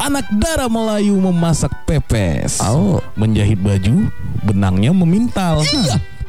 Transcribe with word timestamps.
Anak 0.00 0.24
darah 0.32 0.72
Melayu 0.72 1.12
memasak 1.12 1.68
pepes. 1.84 2.56
Oh. 2.64 3.04
Menjahit 3.20 3.60
baju, 3.60 4.08
benangnya 4.40 4.96
memintal. 4.96 5.60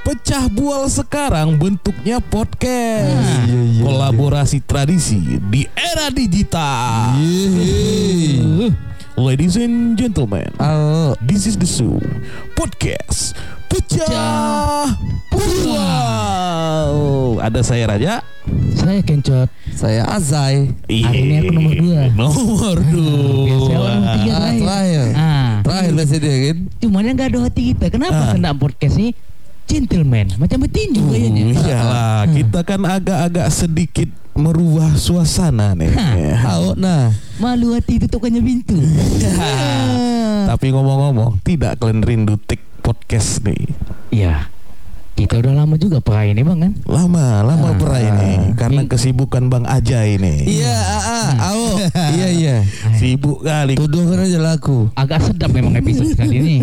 Pecah 0.04 0.52
bual 0.52 0.92
sekarang 0.92 1.56
bentuknya 1.56 2.20
podcast. 2.20 3.48
Iya, 3.48 3.62
iya, 3.64 3.84
Kolaborasi 3.86 4.60
tradisi 4.60 5.40
di 5.48 5.64
era 5.72 6.12
digital. 6.12 7.16
Yeay. 7.16 8.76
Ladies 9.16 9.56
and 9.56 9.96
gentlemen, 9.96 10.50
Oh. 10.58 11.14
this 11.24 11.46
is 11.46 11.54
the 11.56 11.68
show 11.68 11.96
podcast 12.58 13.38
pecah 13.70 14.90
bual. 15.32 16.90
Ada 17.40 17.62
saya 17.62 17.86
Raja. 17.88 18.26
Saya 18.74 19.00
kencot. 19.02 19.48
Saya 19.72 20.02
Azai. 20.08 20.72
Hari 20.86 21.20
ini 21.20 21.34
aku 21.40 21.52
nomor 21.52 21.74
dua. 21.74 22.02
Nomor 22.12 22.78
dua. 22.82 23.20
Biasanya 23.46 23.78
orang 23.78 24.02
tiga 24.02 24.32
Ah, 24.32 24.40
terakhir. 24.40 24.62
terakhir. 24.62 25.06
Ah, 25.14 25.52
Terakhir 25.62 25.92
dia 26.18 26.36
kan. 26.44 26.58
cuman 26.80 27.02
yang 27.04 27.16
gak 27.16 27.30
ada 27.30 27.40
hati 27.42 27.62
kita. 27.72 27.86
Kenapa 27.88 28.18
Ah. 28.18 28.32
kena 28.32 28.52
podcast 28.52 28.96
ini? 28.98 29.12
Gentleman, 29.64 30.28
macam 30.36 30.58
betinju 30.60 31.00
Uh, 31.00 31.10
kayaknya. 31.10 31.44
iyalah, 31.56 32.28
kita 32.28 32.60
kan 32.62 32.82
agak-agak 32.84 33.48
sedikit 33.48 34.10
merubah 34.34 34.92
suasana 34.94 35.72
nih. 35.74 35.96
Tahu 36.36 36.76
nah. 36.76 37.16
Malu 37.38 37.72
hati 37.72 37.96
tutupannya 37.98 38.42
pintu. 38.42 38.76
Ah. 39.40 40.44
Tapi 40.52 40.66
ngomong-ngomong, 40.70 41.40
tidak 41.42 41.80
kalian 41.80 42.04
rindu 42.04 42.36
tik 42.38 42.60
podcast 42.82 43.40
nih? 43.42 43.64
Iya. 44.12 44.52
Kita 45.22 45.38
udah 45.38 45.54
lama 45.54 45.78
juga 45.78 46.02
pernah 46.02 46.26
ini 46.26 46.42
bang 46.42 46.60
kan? 46.60 46.72
Lama, 46.84 47.26
lama 47.46 47.68
Ah. 47.70 47.78
pernah 47.78 48.02
ini 48.02 48.30
karena 48.58 48.82
Ini- 48.82 48.90
kesibukan 48.90 49.44
Bang 49.48 49.64
Aja 49.64 50.02
ini. 50.02 50.50
Iya, 50.50 50.74
ah, 50.74 51.04
ah, 51.06 51.30
au. 51.54 51.62
Iya, 52.18 52.28
iya. 52.32 52.56
Sibuk 52.92 53.42
kali. 53.42 53.78
Tuduhkan 53.78 54.18
aja 54.20 54.42
laku. 54.42 54.90
Agak 54.94 55.22
sedap 55.22 55.54
memang 55.54 55.78
episode 55.78 56.10
kali 56.20 56.36
ini. 56.36 56.56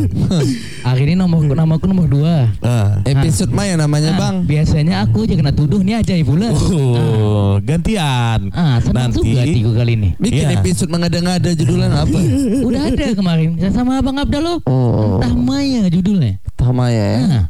Hari 0.82 1.02
ini 1.04 1.14
nomor 1.14 1.46
namaku 1.46 1.86
nomor 1.86 2.06
dua. 2.06 2.50
Ah. 2.58 2.98
Episode 3.04 3.54
Maya 3.54 3.78
namanya, 3.78 4.12
Ah, 4.12 4.18
Bang. 4.18 4.36
Biasanya 4.42 5.06
aku 5.06 5.22
aja 5.22 5.38
kena 5.38 5.54
tuduh 5.54 5.78
nih 5.78 5.94
aja 5.96 6.18
pula. 6.20 6.50
Oh, 6.50 7.62
gantian. 7.62 8.50
Ah, 8.50 8.82
senang 8.82 9.14
Nanti 9.14 9.22
juga 9.22 9.40
hatiku 9.40 9.70
kali 9.72 9.92
ini. 9.94 10.08
Bikin 10.18 10.44
Iya. 10.44 10.58
episode 10.58 10.90
mengada-ngada 10.90 11.50
judulnya 11.54 11.94
apa? 11.94 12.18
Udah 12.66 12.82
ada 12.84 13.06
kemarin 13.12 13.54
sama 13.70 14.02
Abang 14.02 14.18
Abdal 14.18 14.42
loh. 14.42 14.58
Oh. 14.66 15.16
Entah 15.16 15.30
Maya 15.32 15.86
judulnya. 15.86 16.42
Tah 16.52 16.74
Maya 16.74 17.06
ya. 17.14 17.22
Ah. 17.22 17.44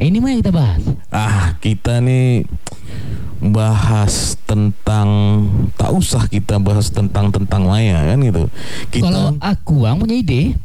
Ini 0.00 0.16
mah 0.16 0.32
yang 0.32 0.40
kita 0.40 0.52
bahas. 0.56 0.82
ah 1.12 1.52
kita 1.60 2.00
nih 2.00 2.48
bahas 3.40 4.32
tentang 4.48 5.08
tak 5.76 5.92
usah 5.92 6.24
kita 6.24 6.56
bahas 6.56 6.88
tentang 6.88 7.28
tentang 7.28 7.68
Maya 7.68 8.00
kan 8.08 8.16
gitu. 8.24 8.48
Kita 8.88 9.04
Kalau 9.04 9.36
aku 9.36 9.84
bang 9.84 10.00
punya 10.00 10.16
ide, 10.16 10.56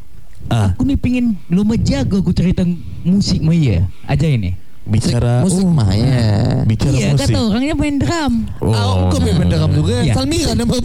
ah 0.47 0.71
aku 0.71 0.87
nih 0.87 0.95
pingin 0.95 1.35
lu 1.51 1.67
jago 1.83 2.23
aku 2.23 2.31
cerita 2.31 2.63
musik 3.03 3.43
Maya 3.43 3.83
aja 4.07 4.23
ini. 4.23 4.55
bicara 4.85 5.41
musik 5.41 5.65
oh, 5.65 5.73
Maya. 5.73 6.61
bicara 6.69 6.93
iya, 6.93 7.09
musik. 7.09 7.33
kata 7.33 7.39
orangnya 7.41 7.73
main 7.73 7.97
drum. 7.97 8.33
Oh. 8.61 8.69
Ah, 8.69 9.09
kok 9.09 9.17
main 9.19 9.49
deram 9.49 9.71
juga. 9.73 9.97
Iya. 10.05 10.13
Salmira 10.13 10.53
nama. 10.53 10.77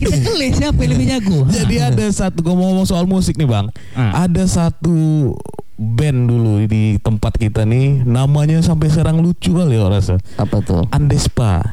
Kita 0.00 0.16
keles 0.24 0.52
siapa 0.56 0.80
yang 0.80 0.90
lebih 0.96 1.06
jago. 1.12 1.38
Jadi 1.52 1.76
ada 1.76 2.04
satu 2.08 2.40
gue 2.40 2.54
mau 2.56 2.72
ngomong 2.72 2.88
soal 2.88 3.04
musik 3.04 3.36
nih 3.36 3.44
bang. 3.44 3.68
Ah. 3.92 4.24
Ada 4.24 4.48
satu 4.48 4.96
band 5.80 6.28
dulu 6.28 6.60
di 6.68 7.00
tempat 7.00 7.40
kita 7.40 7.64
nih, 7.64 8.04
namanya 8.04 8.60
sampai 8.60 8.92
sekarang 8.92 9.24
lucu 9.24 9.56
kali 9.56 9.80
ya 9.80 9.88
rasa. 9.88 10.20
Apa 10.36 10.60
tuh? 10.60 10.84
Andespa. 10.92 11.72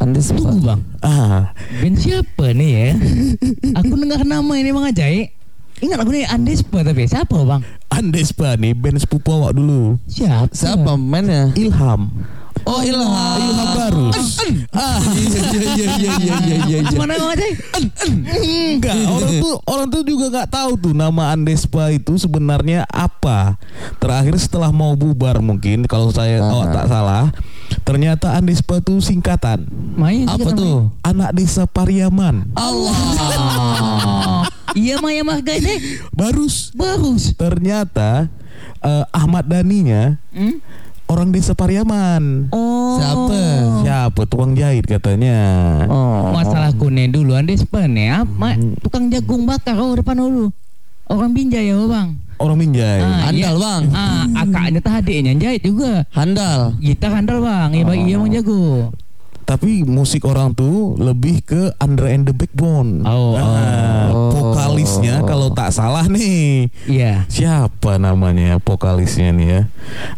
Andes 0.00 0.32
Tunggu 0.32 0.64
bang, 0.64 0.80
Ah, 1.04 1.52
band 1.84 2.00
siapa 2.00 2.56
nih 2.56 2.70
ya? 2.72 2.88
Aku 3.84 3.92
dengar 4.00 4.24
nama 4.24 4.48
ini 4.56 4.72
bang 4.72 4.88
Ajay. 4.88 5.16
Ingat 5.84 6.00
aku 6.00 6.16
nih 6.16 6.24
Andespa 6.24 6.80
tapi 6.80 7.04
siapa 7.04 7.36
bang? 7.44 7.60
Andespa 7.92 8.56
nih 8.56 8.72
band 8.72 8.96
sepupu 8.96 9.28
awak 9.28 9.52
dulu. 9.52 10.00
Siapa? 10.08 10.48
Siapa 10.56 10.96
mainnya? 10.96 11.52
Ilham. 11.52 12.08
Oh, 12.70 12.80
Ilham. 12.80 13.10
Ilham 13.40 13.68
Barus. 13.74 14.38
Ah, 14.70 15.02
iya 15.10 15.26
iya 15.26 15.62
iya 15.66 15.86
iya 15.90 16.12
iya 16.14 16.34
iya 16.38 16.56
iya. 16.62 16.78
Gimana 16.86 17.18
bang 17.18 17.30
Ajay? 17.34 17.52
Enggak, 18.70 18.94
orang 19.04 19.32
tuh 19.36 19.54
orang 19.64 19.86
tuh 19.88 20.02
juga 20.02 20.24
nggak 20.30 20.48
tahu 20.48 20.70
tuh 20.78 20.94
nama 20.94 21.34
Andespa 21.34 21.90
itu 21.90 22.14
sebenarnya 22.16 22.86
apa. 22.86 23.58
Terakhir 23.98 24.38
setelah 24.38 24.70
mau 24.70 24.94
bubar 24.94 25.38
mungkin 25.40 25.84
kalau 25.84 26.08
saya 26.08 26.38
oh, 26.40 26.62
tak 26.64 26.86
salah, 26.86 27.34
ternyata 27.82 28.32
Andespa 28.32 28.78
itu 28.78 28.98
singkatan 29.00 29.66
Maya 29.92 30.30
Apa 30.30 30.54
tuh? 30.54 30.94
anak 31.02 31.34
desa 31.34 31.66
Pariaman. 31.66 32.54
Allah. 32.54 34.46
Iya 34.70 35.02
Maya 35.02 35.26
Marga 35.26 35.50
ini 35.52 35.98
Barus. 36.14 36.70
bagus. 36.72 37.34
Ternyata 37.34 38.30
eh, 38.80 39.04
Ahmad 39.10 39.42
Daninya 39.44 40.14
Hmm? 40.30 40.62
Orang 41.10 41.34
desa 41.34 41.58
Pariaman. 41.58 42.46
Oh. 42.54 42.94
Siapa? 43.02 43.40
Siapa 43.82 44.22
tukang 44.30 44.54
jahit 44.54 44.86
katanya. 44.86 45.38
Oh. 45.90 46.30
Masalah 46.30 46.70
kuning 46.78 47.10
dulu 47.10 47.34
Andespa 47.34 47.90
nih 47.90 48.22
apa? 48.22 48.54
Tukang 48.78 49.10
jagung 49.10 49.42
bakar 49.44 49.74
oh 49.82 49.98
depan 49.98 50.22
dulu. 50.22 50.54
Orang 51.10 51.34
binjai 51.34 51.74
ya 51.74 51.76
bang. 51.90 52.30
Orang 52.40 52.56
Minjai. 52.56 53.04
Ah, 53.04 53.28
Handal, 53.28 53.36
iya. 53.36 53.60
Bang. 53.60 53.82
Ah, 53.92 54.24
akaknya 54.40 54.80
yang 55.28 55.36
jahit 55.36 55.60
juga. 55.60 56.08
Handal. 56.08 56.72
Gitar 56.80 57.12
handal 57.12 57.44
bang, 57.44 57.68
iya 57.76 57.84
bang, 57.84 58.00
iya 58.08 58.16
bang 58.16 58.30
jago. 58.40 58.88
Tapi 59.50 59.82
musik 59.82 60.30
orang 60.30 60.54
tuh 60.54 60.94
lebih 60.94 61.42
ke 61.42 61.74
Under 61.82 62.06
and 62.06 62.22
the 62.22 62.30
Backbone. 62.30 63.02
Oh, 63.02 63.34
Ah, 63.34 64.06
oh. 64.14 64.30
Vokalisnya 64.30 65.26
kalau 65.26 65.50
tak 65.50 65.74
salah 65.74 66.06
nih. 66.06 66.70
Iya. 66.86 67.26
Siapa 67.26 67.98
namanya 67.98 68.62
vokalisnya 68.62 69.34
nih 69.34 69.46
ya? 69.50 69.62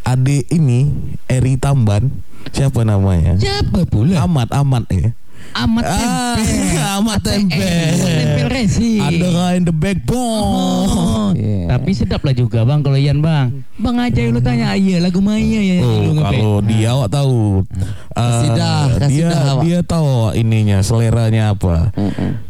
Adik 0.04 0.52
ini 0.52 0.92
Eri 1.32 1.56
Tamban. 1.56 2.12
Siapa 2.52 2.84
namanya? 2.84 3.40
Siapa 3.40 3.88
pula? 3.88 4.20
Amat 4.28 4.52
Amat 4.52 4.84
ya. 4.92 5.16
Amat 5.52 5.84
Ah, 5.84 5.96
tempe. 6.34 6.48
Amat 6.96 7.18
tempe. 7.20 7.68
Tempel 7.94 8.48
resi. 8.48 8.96
Under 8.98 9.52
and 9.52 9.68
the 9.68 9.74
Backbone. 9.74 10.40
Oh, 10.42 11.28
Iya. 11.32 11.68
tapi 11.70 11.92
sedap 11.92 12.20
lah 12.20 12.32
juga 12.32 12.62
bang 12.62 12.80
kalau 12.80 12.96
Ian 12.96 13.20
bang. 13.20 13.52
Bang 13.74 13.96
aja 13.96 14.20
lu 14.24 14.38
tanya, 14.38 14.72
iya 14.72 14.96
lagu 14.98 15.20
Maya 15.20 15.60
ya. 15.60 15.80
Oh, 15.80 16.16
kalau 16.16 16.54
dia 16.62 16.88
awak 16.90 17.08
tahu. 17.10 17.64
Kasih 18.10 18.48
Eh, 18.48 18.54
dah, 18.54 18.84
kasih 18.98 19.08
dia 19.10 19.28
dia 19.60 19.78
tahu 19.82 20.32
ininya 20.32 20.78
seleranya 20.80 21.52
apa. 21.52 21.92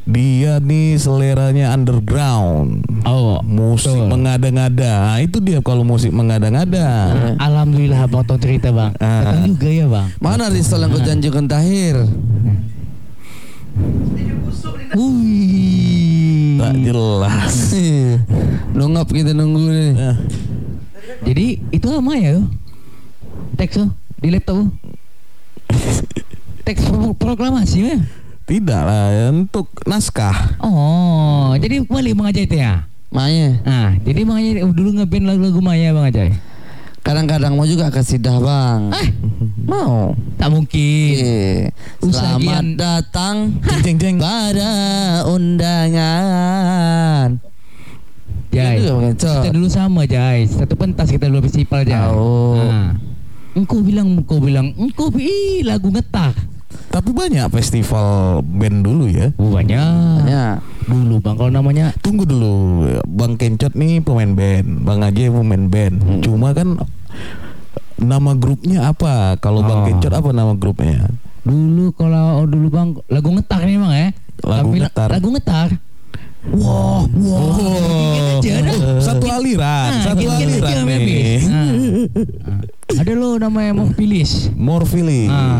Dia 0.04 0.58
nih 0.58 0.94
seleranya 0.96 1.70
underground. 1.72 2.82
Oh, 3.02 3.42
Musik 3.42 3.90
betul. 3.92 4.08
mengada-ngada. 4.08 4.92
Nah, 5.08 5.18
itu 5.18 5.38
dia 5.38 5.58
kalau 5.58 5.82
musik 5.82 6.10
mengada-ngada. 6.10 7.14
Alhamdulillah 7.36 8.04
bang 8.04 8.22
tahu 8.24 8.38
cerita 8.38 8.70
bang. 8.70 8.94
Ah. 8.96 9.22
Datang 9.24 9.42
juga 9.48 9.68
ya 9.68 9.86
bang. 9.86 10.06
Mana 10.18 10.46
Rizal 10.46 10.80
yang 10.80 10.90
kau 10.90 11.00
janjikan 11.00 11.46
tahir? 11.46 11.96
Wih. 14.92 16.58
Tak 16.58 16.74
jelas. 16.78 17.54
Nungap 18.76 19.08
kita 19.08 19.32
nunggu 19.32 19.62
nih. 19.66 19.90
Eh, 19.94 20.16
Jadi 21.22 21.46
itu 21.70 21.86
apa 21.88 22.12
ya? 22.14 22.36
Teks 23.56 23.74
tuh 23.78 23.88
di 24.18 24.28
laptop. 24.30 24.68
Teks 26.66 26.82
pro- 26.86 27.16
proklamasi 27.16 27.78
ya? 27.82 27.96
Tidak 28.42 28.82
lah 28.82 29.32
untuk 29.32 29.70
naskah. 29.82 30.58
Oh, 30.60 31.54
jadi 31.56 31.86
balik 31.86 32.18
Bang 32.18 32.28
Ajay 32.28 32.44
itu 32.44 32.58
ya? 32.58 32.84
Maya. 33.08 33.60
Nah, 33.62 33.96
jadi 34.02 34.20
Bang 34.22 34.38
Ajay 34.38 34.60
dulu 34.62 34.90
ngeband 34.92 35.24
lagu-lagu 35.24 35.60
Maya 35.62 35.94
Bang 35.94 36.06
Ajay? 36.10 36.30
Kadang-kadang 37.02 37.58
mau 37.58 37.66
juga 37.66 37.90
kasih 37.90 38.22
dah 38.22 38.38
bang. 38.38 38.94
Eh, 38.94 39.08
Mau. 39.66 40.14
tak 40.38 40.54
mungkin. 40.54 41.66
Usaha 41.98 42.38
Selamat 42.38 42.64
datang 42.78 43.58
Jeng 43.82 43.98
jeng 43.98 44.16
pada 44.22 44.70
undangan. 45.26 46.72
Cok. 49.18 49.42
kita 49.42 49.50
dulu 49.50 49.66
sama 49.66 50.06
Jay. 50.06 50.46
Satu 50.46 50.78
pentas 50.78 51.10
kita 51.10 51.26
dulu 51.26 51.42
festival 51.42 51.82
Jay. 51.82 51.98
Tahu. 51.98 52.54
Nah, 52.70 52.94
engkau 53.58 53.82
bilang, 53.82 54.22
engkau 54.22 54.38
bilang, 54.38 54.70
engkau 54.78 55.10
ih 55.18 55.66
lagu 55.66 55.90
ngetak. 55.90 56.38
Tapi 56.92 57.08
banyak 57.10 57.48
festival 57.48 58.08
band 58.44 58.84
dulu 58.84 59.08
ya. 59.08 59.32
Oh, 59.40 59.48
banyak. 59.48 60.28
Ya. 60.28 60.60
Dulu 60.84 61.18
Bang, 61.18 61.40
kalau 61.40 61.48
namanya 61.48 61.96
Tunggu 61.98 62.22
dulu, 62.22 62.84
Bang 63.08 63.40
Kencot 63.40 63.72
nih 63.72 64.04
pemain 64.04 64.28
band, 64.28 64.84
Bang 64.84 65.00
Aje 65.00 65.26
pemain 65.26 65.64
band. 65.64 65.94
Hmm. 65.96 66.20
Cuma 66.20 66.52
kan 66.52 66.76
nama 67.96 68.36
grupnya 68.36 68.92
apa? 68.92 69.40
Kalau 69.40 69.64
Bang 69.64 69.82
Oh. 69.82 69.86
Kencot 69.88 70.12
apa 70.12 70.28
nama 70.30 70.52
grupnya? 70.52 71.08
dulu 71.42 71.90
kalau 71.90 72.38
oh, 72.38 72.46
dulu 72.46 72.70
Bang 72.70 72.94
lagu 73.08 73.32
ngetar 73.32 73.64
nih 73.64 73.74
Bang 73.74 73.90
ya. 73.90 74.08
Lagu 74.42 74.68
Tapi 74.68 74.76
la- 74.76 74.82
ngetar. 74.86 75.08
Lagu 75.10 75.28
ngetar. 75.32 75.68
Wah, 76.42 77.06
wah. 77.06 77.54
Dikit 77.94 78.26
aja 78.42 78.52
dah. 78.60 78.76
satu 78.98 79.26
aliran, 79.30 79.90
Nah, 79.94 80.02
satu 80.02 80.22
aja 80.26 80.42
aliran 80.42 80.76
nih. 80.90 81.38
Nah. 81.46 81.70
Ada 82.94 83.12
lo 83.12 83.36
namanya 83.36 83.72
Morfilis. 83.72 84.52
Morfilis. 84.52 85.28
Ah, 85.28 85.58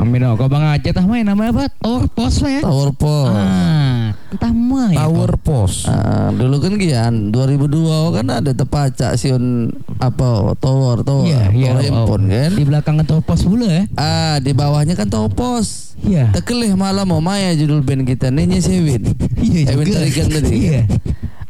amin 0.00 0.20
oh. 0.22 0.34
Kau 0.34 0.46
bang 0.46 0.64
aja 0.70 0.90
tah 0.90 1.02
main 1.02 1.22
namanya 1.22 1.50
apa? 1.52 1.64
Tower 1.74 2.04
Post 2.06 2.36
mah 2.40 2.50
ya. 2.50 2.60
Tower 2.60 2.90
Post. 2.92 3.32
Ah, 3.32 4.02
entah 4.28 4.52
mah 4.52 4.88
ya. 4.90 4.98
Tower 5.02 5.30
kau. 5.32 5.64
Post. 5.64 5.86
Ah, 5.86 6.28
dulu 6.30 6.56
kan 6.58 6.72
gian 6.76 7.14
2002 7.30 7.64
kan 8.12 8.26
ada 8.28 8.52
tepaca 8.52 9.08
siun 9.14 9.70
apa 9.96 10.54
tower 10.56 11.00
tower 11.00 11.26
Iya, 11.26 11.42
iya. 11.50 11.68
tower 11.70 11.76
oh, 11.76 11.82
handphone 11.82 12.24
oh. 12.24 12.30
kan 12.30 12.50
Di 12.52 12.64
belakang 12.64 12.96
Tower 13.02 13.22
Post 13.22 13.42
pula 13.44 13.68
ya. 13.68 13.82
ah 13.94 14.36
di 14.38 14.52
bawahnya 14.52 14.94
kan 14.94 15.06
tower 15.06 15.28
pos 15.28 15.92
Iya. 16.00 16.32
Tekelih 16.32 16.72
malam 16.74 17.04
mau 17.04 17.20
Maya 17.20 17.52
judul 17.52 17.80
band 17.80 18.04
kita 18.04 18.28
Nenya 18.28 18.56
Sewin 18.58 19.04
Iya 19.36 19.76
Ewin 19.76 19.84
juga. 19.86 20.00
tarikan 20.00 20.26
tadi 20.28 20.56
Iya. 20.66 20.80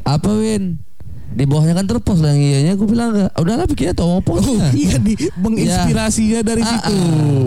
Apa 0.03 0.31
Win 0.33 0.83
di 1.31 1.45
bawahnya 1.45 1.73
kan 1.73 1.87
terpos 1.87 2.19
lah 2.19 2.33
iyanya 2.33 2.75
aku 2.75 2.85
bilang 2.85 3.11
"Enggak, 3.11 3.31
udahlah 3.35 3.65
bikinnya 3.65 3.95
tower 3.95 4.19
pos 4.19 4.43
Oh, 4.43 4.59
iya 4.73 4.99
di 4.99 5.15
menginspirasinya 5.37 6.41
dari 6.41 6.61
Ah, 6.61 6.69
situ. 6.69 6.97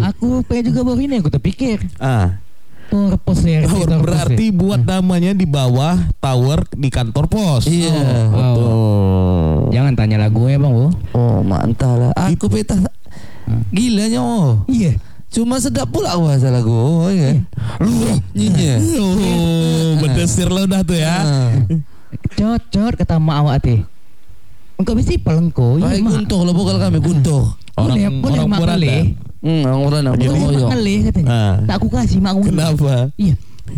Aku 0.02 0.28
pengen 0.44 0.72
juga 0.72 0.82
baru 0.84 1.00
ini 1.00 1.20
aku 1.20 1.28
terpikir. 1.30 1.84
Ah, 1.98 2.40
Tower 2.86 3.18
Post 3.18 3.44
ya. 3.44 3.64
tower 3.64 3.84
Tower 3.84 3.90
Post 3.90 4.04
berarti 4.06 4.46
ya. 4.46 4.54
buat 4.54 4.82
namanya 4.82 5.32
di 5.32 5.44
bawah 5.44 5.98
tower 6.16 6.64
di 6.72 6.88
kantor 6.88 7.26
pos. 7.28 7.66
Iya. 7.66 7.90
Oh, 7.90 8.00
Oh. 8.30 8.40
betul. 8.40 9.74
Jangan 9.74 9.94
tanya 9.94 10.18
lagu 10.22 10.46
ya 10.46 10.56
bang, 10.56 10.72
Bu. 10.72 10.88
Oh 11.12 11.42
mantap 11.42 11.98
lah 11.98 12.12
Aku 12.14 12.46
peta 12.48 12.78
Gilanya 13.70 14.20
oh 14.20 14.64
Iya. 14.68 14.96
Cuma 15.28 15.58
sedap 15.58 15.90
pula 15.90 16.14
aku 16.14 16.30
bahasa 16.30 16.48
lagu 16.48 16.70
oh, 16.70 17.10
ya. 17.10 17.34
Nyinya 18.32 18.74
Oh, 18.96 19.98
berdesir 20.02 20.48
lo 20.48 20.64
dah 20.64 20.80
tuh 20.82 20.96
ya. 20.96 21.18
Cocot 22.34 22.94
kata 22.96 23.16
mak 23.18 23.38
awak 23.40 23.56
teh. 23.60 23.80
Engkau 24.76 24.94
mesti 24.94 25.16
pelengko. 25.16 25.78
Iya 25.78 25.86
Baik 25.90 26.02
mak. 26.02 26.12
guntuh 26.18 26.42
lah 26.42 26.54
vokal 26.54 26.78
kami 26.78 27.00
guntuh 27.00 27.44
Orang 27.74 27.98
boleh, 27.98 28.10
boleh 28.20 28.40
orang. 28.44 29.06
Hmm, 29.44 29.62
orang 29.62 29.82
orang 29.82 30.02
nak 30.04 30.14
Jadi- 30.16 30.40
Boleh 30.64 30.98
katanya. 31.04 31.28
Ah. 31.28 31.56
Tak 31.66 31.76
aku 31.78 31.88
kasih 31.90 32.20
mak. 32.20 32.34
Kenapa? 32.40 32.94
Iya. 33.16 33.36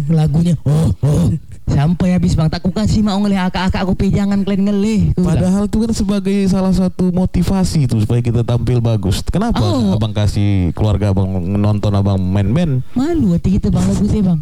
Lagunya 0.08 0.58
oh 0.66 0.90
oh 1.00 1.30
sampai 1.66 2.14
habis 2.14 2.34
bang 2.34 2.46
tak 2.46 2.58
aku 2.58 2.70
kasih 2.70 3.02
mak 3.02 3.16
ngelih 3.18 3.40
akak-akak 3.40 3.82
aku 3.82 3.94
pe 3.94 4.10
jangan 4.10 4.42
kalian 4.42 4.66
ngelih. 4.68 5.02
Padahal 5.16 5.66
itu 5.66 5.78
kan 5.80 5.92
sebagai 5.92 6.38
salah 6.46 6.70
satu 6.72 7.10
motivasi 7.10 7.86
itu 7.86 7.96
supaya 8.00 8.20
kita 8.20 8.42
tampil 8.42 8.80
bagus. 8.80 9.22
Kenapa 9.24 9.62
Oh. 9.62 9.94
abang 9.94 10.12
kasih 10.12 10.74
keluarga 10.74 11.10
abang 11.10 11.30
nonton 11.56 11.92
abang 11.92 12.18
main 12.18 12.46
band? 12.48 12.74
malu 12.92 13.34
hati 13.34 13.56
kita 13.56 13.70
bang 13.70 13.82
lagu 13.84 14.06
teh 14.06 14.22
bang. 14.22 14.40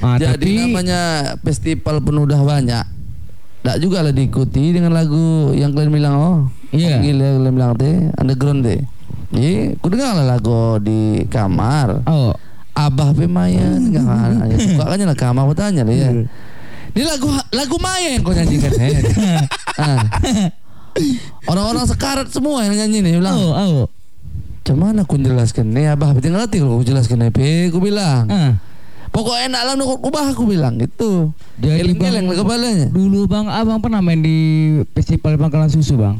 Ah, 0.00 0.16
Jadi 0.16 0.28
tapi 0.28 0.52
namanya 0.62 1.00
festival 1.40 1.96
penuh 1.98 2.24
dah 2.24 2.40
banyak. 2.40 2.84
Tak 3.62 3.78
juga 3.78 4.02
lah 4.02 4.10
diikuti 4.10 4.74
dengan 4.74 4.90
lagu 4.90 5.54
yang 5.54 5.70
kalian 5.70 5.94
bilang 5.94 6.14
oh. 6.18 6.38
Iya. 6.74 6.98
Gila 6.98 7.38
kalian 7.38 7.54
bilang 7.54 7.72
teh 7.78 7.94
underground 8.18 8.66
teh. 8.66 8.80
Jadi, 9.32 9.78
aku 9.80 9.86
dengar 9.88 10.12
lah 10.18 10.26
lagu 10.36 10.76
di 10.82 11.24
kamar. 11.30 12.04
oh 12.04 12.34
Abah 12.72 13.12
pe 13.14 13.28
Maya 13.30 13.76
dengar. 13.86 14.50
Suka 14.58 14.84
kan 14.90 14.98
lah 15.06 15.16
kamar 15.16 15.42
aku 15.46 15.54
tanya 15.54 15.86
lah 15.86 15.94
ya. 15.94 16.10
Iya. 16.10 16.26
Ini 16.92 17.02
lagu 17.06 17.28
lagu 17.54 17.76
Maya 17.78 18.18
yang 18.18 18.22
kau 18.26 18.34
nyanyikan. 18.34 18.72
Ah. 19.72 20.04
Orang-orang 21.48 21.88
sekarat 21.88 22.28
semua 22.28 22.60
yang 22.68 22.76
nyanyi 22.76 23.00
nih 23.00 23.12
bilang. 23.16 23.40
oh 23.40 23.56
oh. 23.56 23.86
Cuman 24.68 25.00
aku 25.00 25.16
jelaskan 25.16 25.72
nih 25.72 25.96
abah 25.96 26.12
tinggal 26.20 26.44
ngerti 26.44 26.60
kalau 26.60 26.76
aku 26.76 26.84
jelaskan 26.84 27.24
nih 27.24 27.72
aku 27.72 27.80
bilang. 27.80 28.28
Ah. 28.28 28.52
Pokoknya 29.12 29.52
enak 29.52 29.62
lah 29.68 29.74
nukut 29.76 30.00
kubah 30.00 30.32
aku 30.32 30.48
bilang 30.48 30.80
gitu. 30.80 31.36
Jadi 31.60 31.92
bang, 32.00 32.16
lah 32.16 32.32
kepalanya. 32.32 32.88
dulu 32.88 33.28
bang 33.28 33.44
abang 33.44 33.76
pernah 33.84 34.00
main 34.00 34.24
di 34.24 34.36
festival 34.96 35.36
Bangkalan 35.36 35.68
Susu 35.68 36.00
bang. 36.00 36.16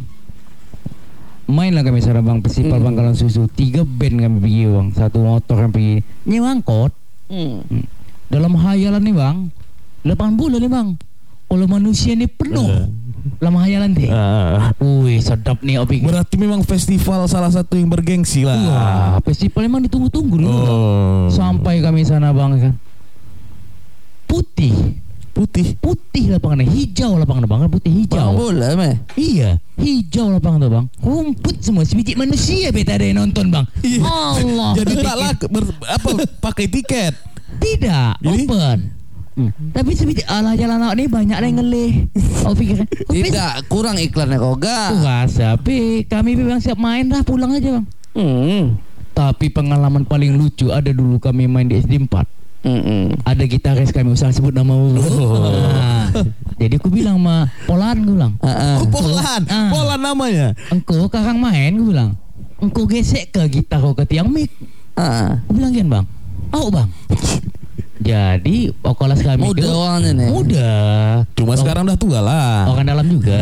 Main 1.48 1.72
lah 1.72 1.88
kami 1.88 2.04
sana 2.04 2.20
bang 2.20 2.44
festival 2.44 2.84
Hmm. 2.84 2.92
Bangkalan 2.92 3.16
Susu. 3.16 3.48
Tiga 3.48 3.88
band 3.88 4.20
kami 4.20 4.36
pergi 4.44 4.62
bang. 4.68 4.88
Satu 4.92 5.24
motor 5.24 5.56
kami 5.56 5.72
pergi. 5.72 5.94
Nyewa 6.28 6.52
angkot. 6.52 6.92
Hmm. 7.32 7.64
Dalam 8.28 8.52
hayalan 8.60 9.00
nih 9.00 9.16
bang. 9.16 9.36
8 10.04 10.36
bulan 10.36 10.60
nih 10.60 10.72
bang. 10.72 10.88
Kalau 11.48 11.66
manusia 11.68 12.12
nih 12.12 12.28
penuh. 12.28 12.92
Dalam 13.38 13.54
hayalan 13.54 13.94
deh. 13.94 14.10
Ah. 14.10 14.74
Wih 14.82 15.22
sedap 15.22 15.62
nih 15.62 15.78
opik. 15.78 16.02
Berarti 16.02 16.34
memang 16.34 16.66
festival 16.66 17.30
salah 17.30 17.54
satu 17.54 17.78
yang 17.78 17.86
bergengsi 17.86 18.42
lah. 18.42 18.58
Wah, 18.58 19.12
festival 19.22 19.62
emang 19.62 19.86
ditunggu-tunggu 19.86 20.42
dulu. 20.42 20.50
Bang. 20.50 20.66
Oh. 20.66 21.26
Sampai 21.30 21.78
kami 21.78 22.02
sana 22.02 22.34
bang 22.34 22.58
kan. 22.58 22.74
Putih, 24.26 24.98
putih. 25.30 25.76
putih 25.78 26.32
lapangannya, 26.32 26.66
hijau 26.66 27.14
lapangannya 27.14 27.48
bang, 27.48 27.60
putih 27.68 27.92
Bang 27.92 28.00
hijau. 28.04 28.28
bola 28.32 28.68
meh. 28.74 28.94
Iya, 29.14 29.60
hijau 29.76 30.32
lapangan 30.32 30.58
tuh 30.60 30.70
bang. 30.72 30.86
Rumput 30.98 31.56
semua, 31.60 31.84
sebiji 31.84 32.16
manusia 32.16 32.72
beta 32.72 32.96
ada 32.96 33.04
yang 33.04 33.20
nonton 33.22 33.48
bang. 33.48 33.64
Allah. 34.02 34.72
Jadi 34.76 34.92
tak 34.98 35.16
laku 35.16 35.46
ber- 35.46 35.78
apa 35.84 36.08
pakai 36.40 36.66
tiket. 36.66 37.12
Tidak, 37.60 38.24
Jadi? 38.24 38.44
open. 38.48 39.01
Hmm. 39.32 39.48
Tapi 39.72 39.96
sebiji 39.96 40.22
alah 40.28 40.52
jalan 40.52 40.84
awak 40.84 40.96
ni 41.00 41.08
banyak 41.08 41.38
yang 41.40 41.56
ngelih. 41.56 41.92
Oh 42.42 42.52
pikir 42.52 42.84
kan? 42.84 42.88
Tidak, 43.08 43.52
kurang 43.70 43.96
iklannya 43.96 44.36
kau 44.36 44.58
rasa, 44.58 45.56
tapi 45.56 46.04
kami 46.04 46.34
memang 46.34 46.58
siap 46.58 46.76
main 46.76 47.06
dah 47.06 47.22
pulang 47.22 47.54
aja 47.54 47.80
bang. 47.80 47.86
Hmm. 48.12 48.76
Tapi 49.12 49.48
pengalaman 49.48 50.04
paling 50.04 50.36
lucu 50.36 50.68
ada 50.68 50.90
dulu 50.92 51.16
kami 51.22 51.48
main 51.48 51.68
di 51.68 51.80
SD 51.80 52.08
4 52.10 52.42
Hmm. 52.62 53.18
Ada 53.26 53.42
gitaris 53.50 53.90
kami 53.90 54.14
usah 54.14 54.30
sebut 54.30 54.54
nama 54.54 54.70
dulu. 54.70 55.02
Oh. 55.02 55.50
Ah. 55.74 56.06
Jadi 56.62 56.78
aku 56.78 56.94
bilang 56.94 57.18
sama 57.18 57.50
Polan 57.66 58.06
aku 58.06 58.14
bilang. 58.14 58.32
Oh, 58.38 58.86
Polan. 58.86 59.42
Ah. 59.50 59.70
Polan 59.74 59.98
namanya. 59.98 60.54
engkau 60.70 61.10
kakang 61.10 61.42
main 61.42 61.74
aku 61.74 61.90
bilang. 61.90 62.14
Engkau 62.62 62.86
gesek 62.86 63.34
ke 63.34 63.42
gitar 63.50 63.82
kau 63.82 63.98
ke 63.98 64.06
tiang 64.06 64.30
mic. 64.30 64.46
Ah. 64.94 65.42
Aku 65.42 65.58
bilang 65.58 65.74
kan 65.74 65.86
bang, 65.90 66.06
oh 66.54 66.70
bang. 66.70 66.88
Jadi 68.02 68.56
vokalis 68.76 69.22
kami 69.22 69.46
Muda 69.46 69.62
itu 69.62 69.70
nih. 70.12 70.28
muda. 70.28 70.70
Cuma 71.32 71.52
Oh, 71.52 71.56
sekarang 71.56 71.86
udah 71.86 71.94
tua 71.94 72.18
lah. 72.18 72.66
orang 72.66 72.84
dalam 72.84 73.06
juga. 73.06 73.38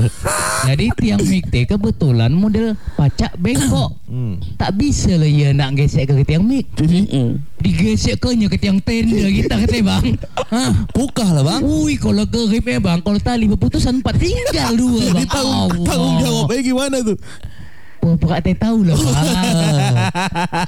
Jadi 0.68 0.92
tiang 0.94 1.20
mic 1.22 1.48
teh 1.48 1.64
kebetulan 1.64 2.30
model 2.30 2.76
pacak 2.94 3.32
bengkok. 3.36 3.96
Hmm. 4.04 4.40
Tak 4.56 4.74
bisa 4.74 5.14
lah 5.14 5.24
ya 5.24 5.52
nak 5.52 5.74
gesek 5.74 6.08
ke 6.08 6.24
tiang 6.24 6.42
mic. 6.42 6.64
Hmm. 6.74 7.40
Digesek 7.60 8.16
ke 8.16 8.32
nya 8.32 8.48
ke 8.48 8.56
tiang 8.56 8.80
tenda 8.80 9.28
kita 9.28 9.54
kata 9.58 9.78
bang. 9.78 10.04
Hah? 10.48 10.72
Pukah 10.90 11.28
lah 11.30 11.44
bang. 11.44 11.60
Ui 11.60 11.94
kalau 11.94 12.24
kerip 12.24 12.64
ya 12.64 12.80
bang 12.80 12.98
Kalau 12.98 13.20
tali 13.20 13.44
berputusan 13.46 14.00
empat 14.00 14.16
Tinggal 14.16 14.74
dua 14.74 14.98
Jadi 14.98 15.12
bang 15.14 15.28
tanggung, 15.28 15.84
tanggung 15.84 16.16
jawabnya 16.18 16.60
gimana 16.60 16.96
tuh? 17.02 17.16
Oh, 18.00 18.16
Perak 18.16 18.40
teh 18.40 18.54
tahu 18.54 18.82
lah 18.82 18.96
bang 18.96 19.16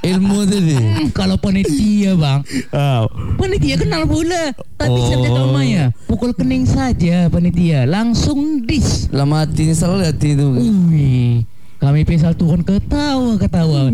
Ilmu 0.05 0.45
tadi. 0.45 0.75
Hmm, 0.75 1.07
Kalau 1.09 1.35
panitia 1.35 2.13
bang. 2.13 2.39
Ah, 2.69 3.09
Panitia 3.35 3.75
kenal 3.75 4.05
pula. 4.05 4.53
Tak 4.75 4.87
bisa 4.87 5.11
Oh. 5.11 5.17
menjaga 5.17 5.43
Maya 5.47 5.83
Pukul 6.05 6.31
kening 6.31 6.63
saja 6.63 7.25
panitia. 7.27 7.83
Langsung 7.83 8.61
dis. 8.61 9.09
Lama 9.09 9.41
hati 9.41 9.69
selalu 9.69 10.01
hati 10.05 10.29
itu. 10.31 10.47
Ui. 10.47 11.41
Kami 11.77 12.01
pesal 12.03 12.31
turun 12.31 12.61
ketawa-ketawa 12.61 13.89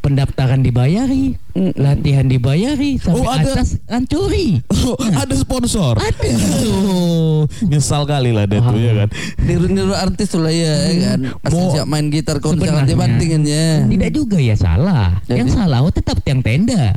Pendaftaran 0.00 0.60
dibayari 0.60 1.40
Hmm. 1.54 1.70
Latihan 1.72 2.26
dibayari 2.26 2.98
Sampai 2.98 3.14
Oh, 3.16 3.30
ada- 3.30 3.54
atas 3.54 3.78
ancuri 3.86 4.58
Oh, 4.68 4.98
ada 5.22 5.32
sponsor. 5.32 5.94
Ada. 5.96 6.28
Oh, 6.68 7.23
nyesal 7.66 8.02
kali 8.04 8.30
lah 8.30 8.44
dia 8.44 8.60
tuh 8.60 8.76
ya 8.76 8.92
kan. 9.04 9.08
Niru-niru 9.46 9.92
artis 9.92 10.28
tuh 10.28 10.40
lah 10.40 10.52
ya 10.52 10.72
kan. 11.04 11.18
Asal 11.40 11.56
Mau- 11.56 11.72
siap 11.72 11.86
main 11.86 12.06
gitar 12.08 12.36
jangan 12.38 12.84
dibantingin 12.84 13.42
ya. 13.42 13.84
Tidak 13.84 14.10
juga 14.10 14.36
ya 14.36 14.54
salah 14.54 15.18
Jadi- 15.24 15.40
Yang 15.40 15.50
salah 15.54 15.78
oh 15.80 15.90
tetap 15.90 16.20
tiang 16.20 16.40
tenda 16.40 16.94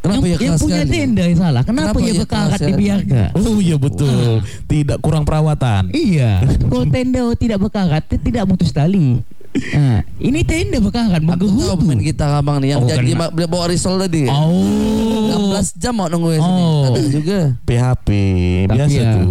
Kenapa 0.00 0.24
yang, 0.24 0.40
ya 0.40 0.46
yang 0.48 0.56
punya 0.56 0.80
sekali? 0.80 0.90
tenda 0.90 1.22
yang 1.22 1.36
salah. 1.38 1.62
Kenapa, 1.62 1.92
Kenapa 1.92 1.98
ya 2.00 2.08
ya 2.08 2.22
sekali? 2.24 2.68
dibiarkan? 2.72 3.28
Oh 3.36 3.58
iya 3.60 3.76
betul. 3.76 4.40
Tidak 4.64 4.98
kurang 4.98 5.28
perawatan. 5.28 5.92
Iya. 5.92 6.40
Kalau 6.72 6.88
tenda 6.88 7.20
oh, 7.20 7.36
tidak 7.36 7.60
bekarat, 7.60 8.08
t- 8.08 8.16
tidak 8.16 8.48
mutus 8.48 8.72
tali. 8.72 9.20
Nah, 9.50 10.00
ini 10.16 10.40
tenda 10.40 10.78
bekarat 10.78 11.20
Aku 11.20 11.28
tahu 11.36 11.52
menggerutu. 11.52 11.74
pemain 11.76 12.00
gitar 12.00 12.32
abang 12.32 12.62
nih 12.62 12.72
yang 12.72 12.80
Oh, 12.80 12.88
janji 12.88 13.12
ba- 13.12 13.28
bawa 13.28 13.68
risol 13.68 14.00
tadi. 14.00 14.24
Oh. 14.24 15.52
16 15.52 15.76
jam 15.76 15.92
mau 15.92 16.08
nunggu 16.08 16.32
ya 16.32 16.40
sini. 16.40 16.62
Oh. 16.64 16.84
Ada 16.88 17.00
juga. 17.04 17.38
PHP 17.60 18.08
Tapi 18.08 18.72
biasa 18.72 18.96
ya. 18.96 19.12
tuh. 19.20 19.30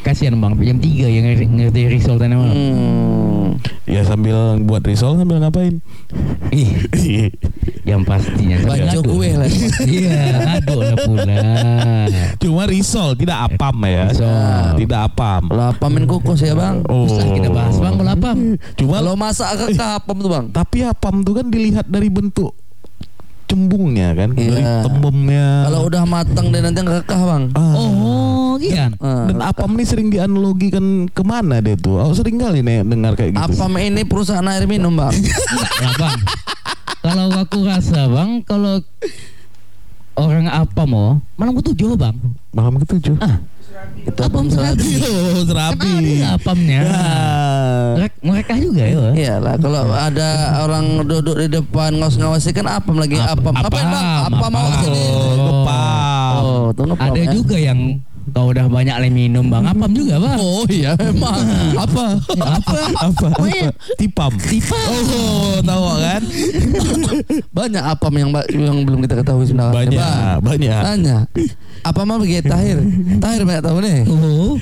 Kasihan 0.00 0.32
bang, 0.32 0.52
jam 0.56 0.78
tiga 0.80 1.06
yang 1.06 1.24
ngerti, 1.28 1.80
risol 1.92 2.16
bang. 2.16 2.32
Hmm. 2.32 3.60
Ya 3.84 4.00
sambil 4.00 4.56
buat 4.64 4.80
risol 4.80 5.20
sambil 5.20 5.44
ngapain? 5.44 5.84
Ih, 6.48 6.72
yang 7.90 8.00
pastinya. 8.02 8.64
Baca 8.64 8.96
aduk. 8.96 9.04
kue 9.12 9.36
lah. 9.36 9.50
Iya, 9.84 10.20
aduk 10.56 10.80
lah 10.80 10.96
pula. 11.04 11.36
Cuma 12.40 12.62
risol 12.64 13.12
tidak 13.12 13.52
apam 13.52 13.76
ya. 13.84 14.08
Risol. 14.08 14.80
Tidak 14.80 15.00
apam. 15.04 15.42
Kalau 15.52 15.66
apa 15.68 15.84
main 15.86 16.06
kokos 16.08 16.40
ya 16.40 16.56
bang? 16.56 16.80
Oh. 16.88 17.04
Usah 17.04 17.26
kita 17.36 17.48
bahas 17.52 17.76
bang, 17.76 17.94
kalau 17.94 18.12
apa? 18.14 18.30
Cuma 18.80 18.94
Kalau 19.04 19.14
masak 19.14 19.48
ke 19.58 19.76
kapem 19.76 20.16
tuh 20.16 20.30
bang. 20.30 20.44
tapi 20.48 20.78
apam 20.80 21.20
tuh 21.20 21.34
kan 21.36 21.46
dilihat 21.50 21.84
dari 21.84 22.08
bentuk 22.08 22.56
cembungnya 23.50 24.14
kan, 24.14 24.30
dari 24.30 24.62
Iya. 24.62 24.86
tembemnya. 24.86 25.66
Kalau 25.66 25.80
udah 25.90 26.02
matang 26.06 26.54
dan 26.54 26.70
nanti 26.70 26.80
ngekah 26.80 27.20
bang. 27.26 27.42
Ah. 27.58 27.74
Oh, 27.74 28.29
Oh, 28.50 28.58
gian. 28.58 28.90
Eh, 28.92 29.24
Dan 29.30 29.38
apam 29.40 29.70
ini 29.72 29.84
sering 29.84 30.08
dianalogikan 30.08 30.82
ke 31.06 31.22
mana 31.22 31.58
dia 31.58 31.74
tuh? 31.74 31.98
Aku 31.98 32.12
sering 32.12 32.36
kali 32.36 32.60
nih 32.60 32.82
dengar 32.82 33.14
kayak 33.14 33.30
gitu. 33.32 33.54
Apam 33.54 33.72
ini 33.76 34.02
perusahaan 34.02 34.42
air 34.44 34.66
minum 34.66 34.90
bang. 34.92 35.14
lah 35.78 35.92
bang. 35.96 36.18
Kalau 37.00 37.26
aku 37.32 37.58
rasa 37.62 38.06
bang, 38.06 38.42
kalau 38.42 38.82
orang 40.14 40.46
apa 40.46 40.82
mau 40.84 41.16
malam 41.34 41.54
ketujuh 41.56 41.94
bang. 41.94 42.16
Malam 42.50 42.76
ketujuh. 42.78 43.14
Ah, 43.18 43.38
Itu 44.00 44.20
apam 44.20 44.44
serabi. 44.46 44.90
Oh, 45.00 45.46
serabi. 45.46 46.20
apamnya. 46.20 46.80
Ya. 46.82 47.04
Mereka, 47.96 48.16
mereka 48.20 48.52
juga 48.58 48.82
ya. 48.82 49.00
Iyalah 49.14 49.54
kalau 49.56 49.82
ada 49.88 50.28
orang 50.60 50.84
duduk 51.06 51.36
di 51.38 51.48
depan 51.48 51.96
ngos-ngawasi 51.96 52.50
kan 52.50 52.66
apam 52.68 52.98
lagi 52.98 53.16
apam. 53.16 53.54
Apa 53.54 53.68
bang? 53.70 53.88
Apam 54.26 54.50
mau. 54.50 54.68
Oh. 54.90 55.64
Oh, 56.40 56.66
tuh 56.72 56.84
ngepam 56.86 57.06
Ada 57.06 57.20
ya. 57.20 57.30
juga 57.32 57.56
yang 57.56 57.80
kalau 58.30 58.52
udah 58.54 58.66
banyak 58.70 58.96
le 59.02 59.08
minum 59.10 59.48
bang, 59.50 59.64
apam 59.66 59.90
juga 59.90 60.20
bang. 60.22 60.38
Oh 60.38 60.64
iya 60.70 60.94
memang. 60.94 61.40
Apa? 61.84 62.04
apa? 62.36 62.74
Apa? 63.00 63.26
apa? 63.32 63.48
Tipam. 63.98 64.32
Tipa. 64.38 64.76
Oh, 64.76 65.58
tahu 65.64 65.82
kan? 65.98 66.22
Banyak 67.50 67.82
apam 67.82 68.14
yang 68.14 68.30
yang 68.52 68.76
belum 68.86 69.02
kita 69.08 69.14
ketahui 69.24 69.48
sebenarnya. 69.48 69.74
Banyak, 69.74 70.34
banyak. 70.44 70.82
Tanya. 70.84 71.18
Apa 71.80 72.04
mah 72.04 72.20
begitu 72.20 72.44
Tahir? 72.46 72.78
Tahir 73.18 73.42
banyak 73.42 73.64
tahu 73.64 73.78
nih. 73.80 73.98
Oh, 74.06 74.54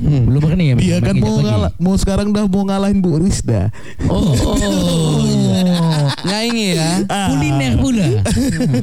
belum 0.00 0.40
pernah 0.40 0.64
ya. 0.64 0.74
Dia 0.76 0.98
kan 1.00 1.14
mau 1.16 1.38
pagi. 1.38 1.46
ngalah, 1.46 1.70
mau 1.78 1.94
sekarang 1.96 2.28
dah 2.30 2.44
mau 2.46 2.62
ngalahin 2.64 2.98
Bu 2.98 3.18
Rizda. 3.18 3.70
Oh. 4.06 4.32
Nyaingi 6.28 6.68
ya. 6.76 6.90
Ah. 7.06 7.28
Kuliner 7.32 7.72
pula. 7.76 8.08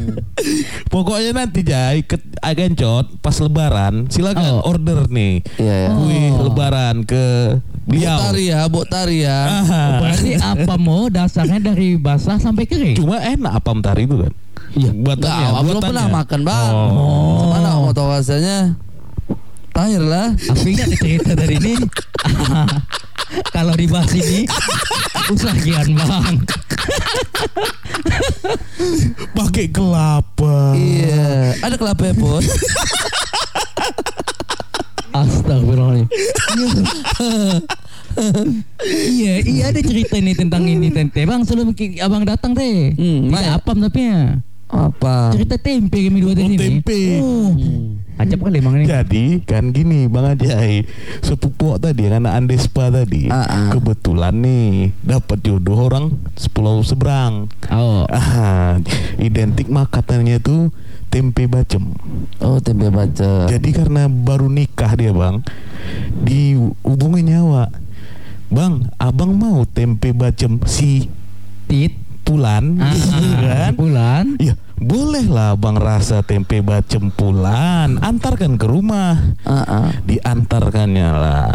Pokoknya 0.94 1.32
nanti 1.34 1.62
Jai 1.64 2.04
ke 2.04 2.18
Agencot 2.42 3.22
pas 3.22 3.36
lebaran 3.38 4.10
silakan 4.10 4.62
Oh. 4.62 4.74
order 4.74 5.06
nih. 5.08 5.46
Iya 5.58 5.76
ya. 5.88 5.90
Oh. 5.94 6.50
Lebaran 6.50 7.06
ke 7.06 7.58
beliau. 7.86 8.18
Tari 8.20 8.44
ya, 8.52 8.60
Bu 8.68 8.82
Tari 8.86 9.18
ya. 9.24 9.40
Berarti 10.02 10.38
apa 10.38 10.76
mau 10.78 11.08
dasarnya 11.08 11.62
dari 11.62 11.96
basah 11.96 12.38
sampai 12.38 12.66
kering? 12.66 12.98
Cuma 12.98 13.22
enak 13.22 13.62
apam 13.62 13.80
tari 13.80 14.06
itu 14.06 14.18
kan. 14.18 14.34
Iya, 14.72 14.92
buatannya. 14.96 15.36
Enggak, 15.52 15.64
belum 15.68 15.82
pernah 15.84 16.06
makan, 16.08 16.40
Bang. 16.48 16.72
Oh. 16.72 17.52
Mana 17.52 17.76
mau 17.76 17.92
tahu 17.92 18.08
rasanya? 18.08 18.80
Tahir 19.82 20.06
lah. 20.06 20.30
Aku 20.54 20.70
ingat 20.70 20.94
cerita 20.94 21.34
dari 21.34 21.58
ini. 21.58 21.74
Kalau 23.56 23.74
dibahas 23.74 24.14
ini 24.14 24.46
usah 25.34 25.58
gian 25.58 25.98
bang. 25.98 26.38
Pakai 29.34 29.74
kelapa. 29.74 30.78
Iya, 30.78 31.58
ada 31.66 31.82
kelapa 31.82 32.04
ya, 32.06 32.14
Put? 32.14 32.46
Astagfirullahaladzim. 35.18 36.08
iya, 38.86 39.34
iya 39.42 39.64
ada 39.74 39.82
cerita 39.82 40.22
nih 40.22 40.38
tentang 40.38 40.62
ini 40.70 40.94
tente. 40.94 41.26
Bang 41.26 41.42
sebelum 41.42 41.74
abang 42.06 42.22
datang 42.22 42.54
teh. 42.54 42.94
Hmm, 42.94 43.34
apam 43.34 43.82
tapi 43.82 44.14
ya. 44.14 44.46
Apa? 44.72 45.36
Cerita 45.36 45.60
tempe 45.60 46.00
kami 46.02 46.20
dua 46.20 46.32
Oh, 46.32 46.36
tadi 46.36 46.48
nih. 46.48 46.60
tempe. 46.60 47.02
Oh. 47.20 47.52
Ajab 48.18 48.40
kali 48.40 48.58
emang 48.58 48.78
ini. 48.78 48.86
Jadi 48.86 49.26
kan 49.42 49.74
gini 49.74 50.06
Bang 50.06 50.30
Ajai 50.30 50.86
Sepupu 51.20 51.74
tadi 51.76 52.06
yang 52.06 52.22
anak 52.22 52.38
Andespa 52.38 52.94
tadi 52.94 53.26
Ah, 53.28 53.42
ah. 53.42 53.70
Kebetulan 53.74 54.38
nih 54.38 54.94
Dapat 55.02 55.42
jodoh 55.42 55.90
orang 55.90 56.14
Pulau 56.54 56.86
seberang 56.86 57.50
Oh. 57.68 58.06
ah, 58.06 58.78
Identik 59.18 59.66
makatannya 59.68 60.38
itu 60.38 60.70
Tempe 61.10 61.50
bacem 61.50 61.98
Oh, 62.38 62.62
tempe 62.62 62.94
baca. 62.94 63.50
Jadi 63.50 63.70
karena 63.74 64.06
baru 64.06 64.46
nikah 64.46 64.94
dia 64.94 65.10
bang 65.10 65.42
Dihubungi 66.22 67.26
nyawa 67.26 67.74
Bang 68.48 68.86
abang 68.96 69.34
mau 69.34 69.66
tempe 69.66 70.14
bacem 70.14 70.62
si 70.64 71.10
Tit. 71.66 71.96
Pulan 72.22 72.78
Ah, 72.78 72.94
kan? 73.38 73.72
Bulan. 73.74 74.26
Ya 74.38 74.54
boleh 74.78 75.22
lah 75.24 75.54
bang 75.54 75.78
rasa 75.78 76.22
tempe 76.22 76.58
bacem 76.60 77.14
Pulan 77.14 78.02
Antarkan 78.02 78.58
ke 78.58 78.66
rumah 78.66 79.14
Ah, 79.44 79.62
ah. 79.62 79.88
diantarkannya 80.02 81.10
lah 81.12 81.54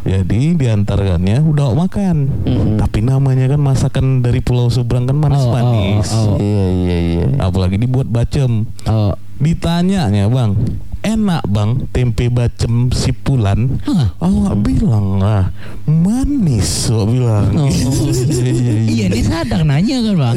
jadi 0.00 0.54
diantarkannya 0.54 1.42
udah 1.44 1.74
makan 1.74 2.30
Mm-mm. 2.46 2.78
tapi 2.78 3.02
namanya 3.02 3.50
kan 3.50 3.58
masakan 3.58 4.06
dari 4.20 4.38
Pulau 4.38 4.70
Seberang 4.70 5.04
kan 5.04 5.18
manis 5.18 5.42
Oh, 5.42 5.48
oh, 5.48 5.52
manis 5.52 6.08
oh. 6.08 6.36
Iya, 6.38 6.64
iya, 6.70 6.96
iya. 7.00 7.26
apalagi 7.40 7.76
dibuat 7.76 8.06
bacem 8.06 8.70
Oh. 8.84 9.10
ditanyanya 9.38 10.30
bang 10.30 10.54
enak 11.00 11.42
bang 11.44 11.70
tempe 11.88 12.26
bacem 12.26 12.90
si 12.90 13.10
Pulan 13.12 13.78
Hah. 13.82 14.14
awak 14.18 14.60
bilang 14.60 15.16
lah 15.16 15.50
manis 15.84 16.88
awak 16.88 17.06
bilang 17.08 17.46
Oh, 17.54 17.68
iya, 18.34 18.50
iya, 18.50 18.72
Iya, 18.84 19.06
dia 19.08 19.24
sadar 19.24 19.62
nanya 19.62 19.96
kan 20.00 20.14
bang. 20.16 20.36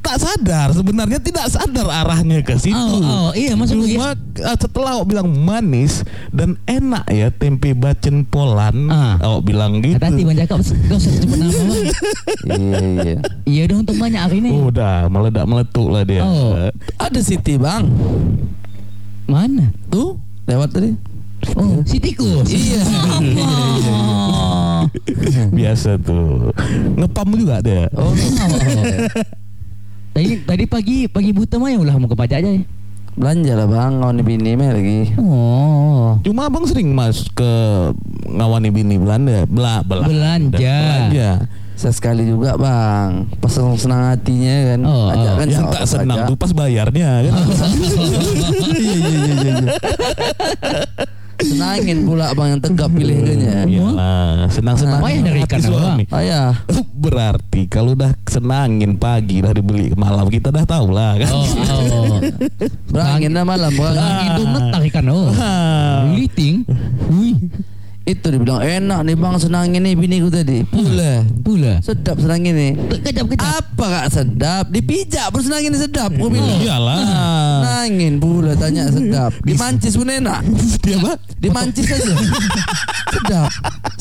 tak 0.00 0.16
sadar 0.16 0.68
sebenarnya 0.70 1.18
tidak 1.18 1.46
sadar 1.46 1.86
arahnya 1.86 2.40
ke 2.40 2.54
situ 2.56 2.74
Oh, 2.74 3.28
oh, 3.28 3.30
iya 3.32 3.54
masuk 3.54 3.80
Cuma 3.84 4.12
uh, 4.14 4.56
setelah 4.56 4.90
awak 4.94 5.06
bilang 5.08 5.28
manis 5.30 6.02
dan 6.30 6.58
enak 6.64 7.04
ya 7.06 7.30
tempe 7.30 7.72
bacem 7.72 8.22
Polan, 8.24 8.86
Ah. 8.86 9.16
awak 9.20 9.42
bilang 9.44 9.78
gitu. 9.78 9.94
Hati-hati 9.94 10.22
bang 10.22 10.38
cakap 10.38 10.58
sebut 10.60 11.00
nama 11.24 11.46
bang 11.46 11.82
Iya, 12.44 12.78
iya. 13.00 13.18
Iya 13.44 13.60
udah 13.64 13.76
untuk 13.78 13.96
banyak 13.96 14.20
hari 14.20 14.36
ini 14.38 14.50
Oh, 14.50 14.68
udah 14.68 15.06
meledak 15.06 15.44
meletuk 15.44 15.88
lah 15.88 16.02
dia. 16.02 16.22
Oh. 16.22 16.54
Ada 16.96 17.20
Siti, 17.20 17.54
Bang. 17.54 17.88
Mana? 19.24 19.72
Tuh, 19.88 20.20
lewat 20.44 20.70
tadi. 20.72 20.92
Oh 21.60 21.84
si 21.84 22.00
tikus 22.00 22.48
Iya. 22.48 22.80
Oh. 23.84 24.88
Biasa 25.58 26.00
tuh. 26.00 26.48
Ngepam 26.96 27.28
juga 27.36 27.60
dia. 27.60 27.88
Oh, 27.96 28.12
Tadi 30.14 30.46
tadi 30.46 30.64
pagi 30.70 31.10
pagi 31.10 31.34
buta 31.34 31.58
mah 31.58 31.74
ya 31.74 31.78
ulah 31.82 31.98
mau 31.98 32.06
ke 32.06 32.14
pajak 32.14 32.38
aja 32.38 32.50
ya. 32.54 32.62
belanja 33.14 33.52
lah, 33.54 33.66
Bang. 33.66 33.98
Ngawani 33.98 34.22
bini 34.22 34.54
mah 34.54 34.70
lagi. 34.74 35.10
Oh. 35.18 36.18
Cuma 36.22 36.46
abang 36.46 36.66
sering 36.66 36.94
mas 36.94 37.26
ke 37.34 37.50
ngawani 38.30 38.70
bini 38.70 38.94
Belanda, 38.98 39.42
bela 39.46 39.82
bela 39.82 40.06
Belanja. 40.06 40.58
belanja. 40.58 41.30
Sesekali 41.74 42.30
juga, 42.30 42.54
Bang. 42.54 43.26
Pas 43.42 43.50
senang 43.54 44.14
hatinya 44.14 44.54
kan. 44.70 44.80
Oh, 44.86 45.10
Ajak 45.10 45.30
oh. 45.30 45.34
kan 45.38 45.46
Yang 45.50 45.66
tak 45.74 45.84
senang 45.90 46.18
tuh 46.30 46.36
pas 46.38 46.50
bayarnya 46.54 47.08
kan. 47.26 47.34
Iya, 47.34 47.66
iya, 48.78 48.94
iya, 48.94 49.34
iya, 49.34 49.52
iya. 49.62 49.74
Senangin 51.64 51.98
pula 52.04 52.26
Bang 52.36 52.48
yang 52.52 52.60
tegap 52.60 52.90
pilihannya. 52.96 53.56
Iyalah, 53.64 54.52
senang-senang. 54.52 55.00
Payah 55.00 55.20
dari 55.24 55.38
ikan 55.48 55.60
suami. 55.64 56.04
Ayah. 56.12 56.52
Berarti 56.92 57.64
kalau 57.72 57.96
udah 57.96 58.12
senangin 58.28 59.00
pagi 59.00 59.40
dah 59.40 59.56
dibeli 59.56 59.96
malam 59.96 60.28
kita 60.28 60.52
dah 60.52 60.64
tahu 60.68 60.92
lah 60.92 61.16
kan. 61.16 61.32
Oh, 61.74 62.14
oh. 62.14 62.20
Berangin 62.92 63.32
dah 63.32 63.44
malam 63.48 63.72
Bang. 63.74 63.96
Lagi 63.96 64.26
domet 64.36 64.64
tarikan 64.70 65.04
oh. 65.08 65.32
Ah. 65.34 66.04
Liting. 66.12 66.68
Wih. 67.10 67.36
Itu 68.04 68.28
dibilang 68.28 68.60
enak 68.60 69.00
nih 69.08 69.16
Bang 69.16 69.40
senangin 69.40 69.80
nih 69.80 69.96
biniku 69.96 70.28
tadi. 70.28 70.60
Pula. 70.68 71.24
Pula. 71.40 71.80
Sedap 71.80 72.20
senangin 72.20 72.52
nih. 72.52 72.72
Kejap 73.00 73.32
kejap. 73.32 73.64
Apa 73.64 73.84
kak 73.88 74.06
sedap? 74.12 74.68
Dipijak 74.68 75.32
pun 75.32 75.40
senangin 75.40 75.72
sedap. 75.72 76.12
Gue 76.12 76.28
bilang. 76.28 76.60
Iyalah. 76.60 77.00
Senangin 77.64 78.20
pula 78.20 78.52
tanya 78.60 78.92
sedap. 78.92 79.32
Dimancis 79.40 79.96
pun 79.96 80.12
enak. 80.12 80.44
Dia 80.84 81.00
apa? 81.00 81.16
Dimancis 81.40 81.88
aja. 81.88 82.12
sedap. 83.16 83.48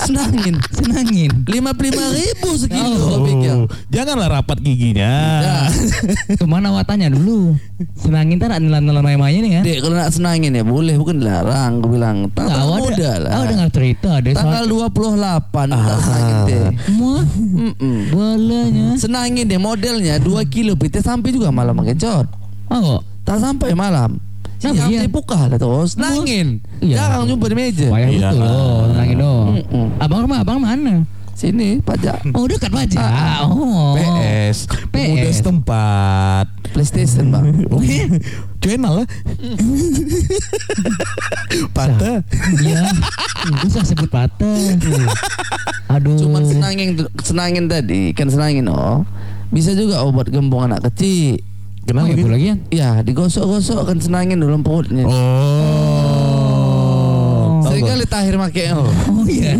Senangin. 0.03 0.59
Senangin. 0.75 1.31
Lima 1.47 1.71
puluh 1.71 1.95
lima 1.95 2.05
ribu 2.11 2.49
sekilo. 2.59 3.07
Oh, 3.07 3.23
pikir. 3.23 3.55
janganlah 3.87 4.27
rapat 4.27 4.59
giginya. 4.59 5.11
Ya. 5.39 5.57
Ke 6.39 6.43
mana 6.43 6.75
watanya 6.75 7.07
dulu? 7.07 7.55
Senangin 7.95 8.35
tak 8.35 8.51
nak 8.51 8.59
nelan-nelan 8.67 8.99
main-mainnya 8.99 9.39
nih 9.39 9.51
kan? 9.55 9.63
Dek 9.63 9.79
kalau 9.79 9.95
nak 9.95 10.11
senangin 10.11 10.59
ya 10.59 10.63
boleh 10.67 10.99
bukan 10.99 11.23
dilarang. 11.23 11.79
Gue 11.79 11.95
bilang. 11.95 12.27
Awak 12.35 12.77
muda 12.83 12.91
ada, 12.91 13.11
lah. 13.23 13.31
awak 13.39 13.47
dengar 13.47 13.69
cerita 13.71 13.92
ada 13.99 14.29
Tanggal 14.31 14.63
28 14.65 14.89
tak 15.69 15.99
senangin 15.99 16.37
deh. 16.43 16.67
Semua 16.83 17.17
Mm-mm. 17.53 17.97
bolanya. 18.09 18.87
Senangin 18.95 19.45
deh 19.45 19.57
modelnya 19.57 20.15
2 20.17 20.29
kilo 20.47 20.73
Kita 20.73 20.99
sampai 20.99 21.29
juga 21.29 21.49
malam 21.49 21.75
pakai 21.75 21.95
cot 21.95 22.25
Oh, 22.67 22.97
Tak 23.21 23.37
sampai 23.37 23.71
malam 23.73 24.17
Kenapa 24.57 24.79
Siang 24.79 24.89
iya? 24.89 25.01
dibuka 25.03 25.45
lah 25.45 25.57
tuh 25.57 25.83
Senangin 25.85 26.63
Iya. 26.79 26.95
Jarang 26.97 27.27
jumpa 27.27 27.45
di 27.45 27.55
meja 27.55 27.87
payah 27.87 28.07
Iya. 28.07 28.29
betul 28.29 28.39
loh, 28.41 28.79
senangin 28.89 29.17
dong. 29.17 29.47
Mm-mm. 29.53 29.87
Abang 29.99 30.19
rumah 30.21 30.39
abang 30.39 30.59
mana? 30.59 30.95
Sini 31.33 31.81
pajak 31.81 32.21
Oh, 32.37 32.45
dekat 32.45 32.69
aja. 32.69 32.99
Ah, 32.99 33.41
Oh. 33.43 33.97
PS, 33.97 34.69
pemuda 34.87 35.25
PS. 35.25 35.35
setempat. 35.35 36.45
Playstation 36.71 37.29
bang 37.29 37.45
Oh, 37.73 37.81
channel 38.59 38.93
lah. 38.99 39.07
Patah. 41.69 42.21
Iya. 42.59 42.81
Bisa 43.59 43.81
sebut 43.83 44.07
patah. 44.07 44.57
Aduh. 45.91 46.15
Cuman 46.15 46.41
senangin 46.43 46.95
Senangin 47.19 47.67
tadi 47.67 48.09
Kan 48.11 48.25
senangin 48.25 48.65
oh 48.65 49.05
Bisa 49.49 49.75
juga 49.75 50.01
obat 50.01 50.25
gembong 50.27 50.65
anak 50.65 50.89
kecil 50.89 51.37
Oh, 51.37 51.85
Kenapa 51.85 52.07
itu 52.09 52.23
gitu? 52.23 52.31
lagi 52.31 52.45
ya? 52.47 52.55
Ya 52.71 53.03
digosok-gosok 53.03 53.83
kan 53.85 53.99
senangin 53.99 54.39
dalam 54.39 54.63
perutnya 54.63 55.03
Oh. 55.03 55.11
Apa? 57.59 57.75
kali 57.75 58.05
Tahir 58.07 58.39
make 58.39 58.63
oh. 58.71 58.87
Oh 59.11 59.27
iya. 59.27 59.59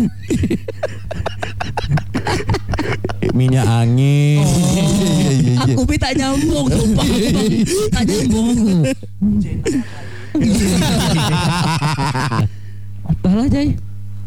Minyak 3.34 3.66
angin. 3.66 4.46
Iya, 4.46 4.84
iya, 4.86 5.30
iya. 5.34 5.54
Aku 5.66 5.82
be 5.82 5.98
tak 5.98 6.14
nyambung 6.14 6.70
sumpah. 6.70 7.06
Tak 7.90 8.02
nyambung. 8.06 8.48
Apalah 13.04 13.46
Jai? 13.50 13.74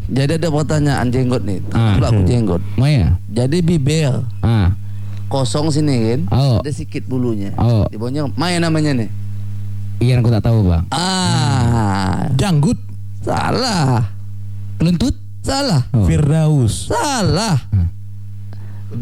Jadi 0.07 0.39
ada 0.39 0.47
pertanyaan 0.47 1.07
jenggot 1.11 1.43
nih. 1.43 1.59
Ah. 1.75 1.99
Aku 1.99 2.23
jenggot. 2.23 2.63
Maya. 2.79 3.19
Jadi 3.31 3.59
bibir 3.59 4.23
Ah. 4.39 4.71
kosong 5.27 5.67
sini 5.67 6.15
kan. 6.15 6.21
Oh. 6.31 6.57
Ada 6.63 6.71
sedikit 6.71 7.03
bulunya. 7.11 7.51
Oh. 7.59 7.83
Di 7.91 7.99
bawahnya 7.99 8.31
Maya 8.39 8.63
namanya 8.63 8.95
nih. 8.95 9.09
Iya 9.97 10.21
aku 10.21 10.29
tak 10.29 10.45
tahu 10.45 10.69
bang. 10.69 10.83
Ah, 10.93 12.29
Janggut. 12.37 12.77
salah. 13.25 14.07
Kelentut? 14.79 15.11
Salah. 15.47 15.81
Oh. 15.95 16.03
Firdaus. 16.03 16.91
Salah. 16.91 17.55
Hmm. 17.71 17.87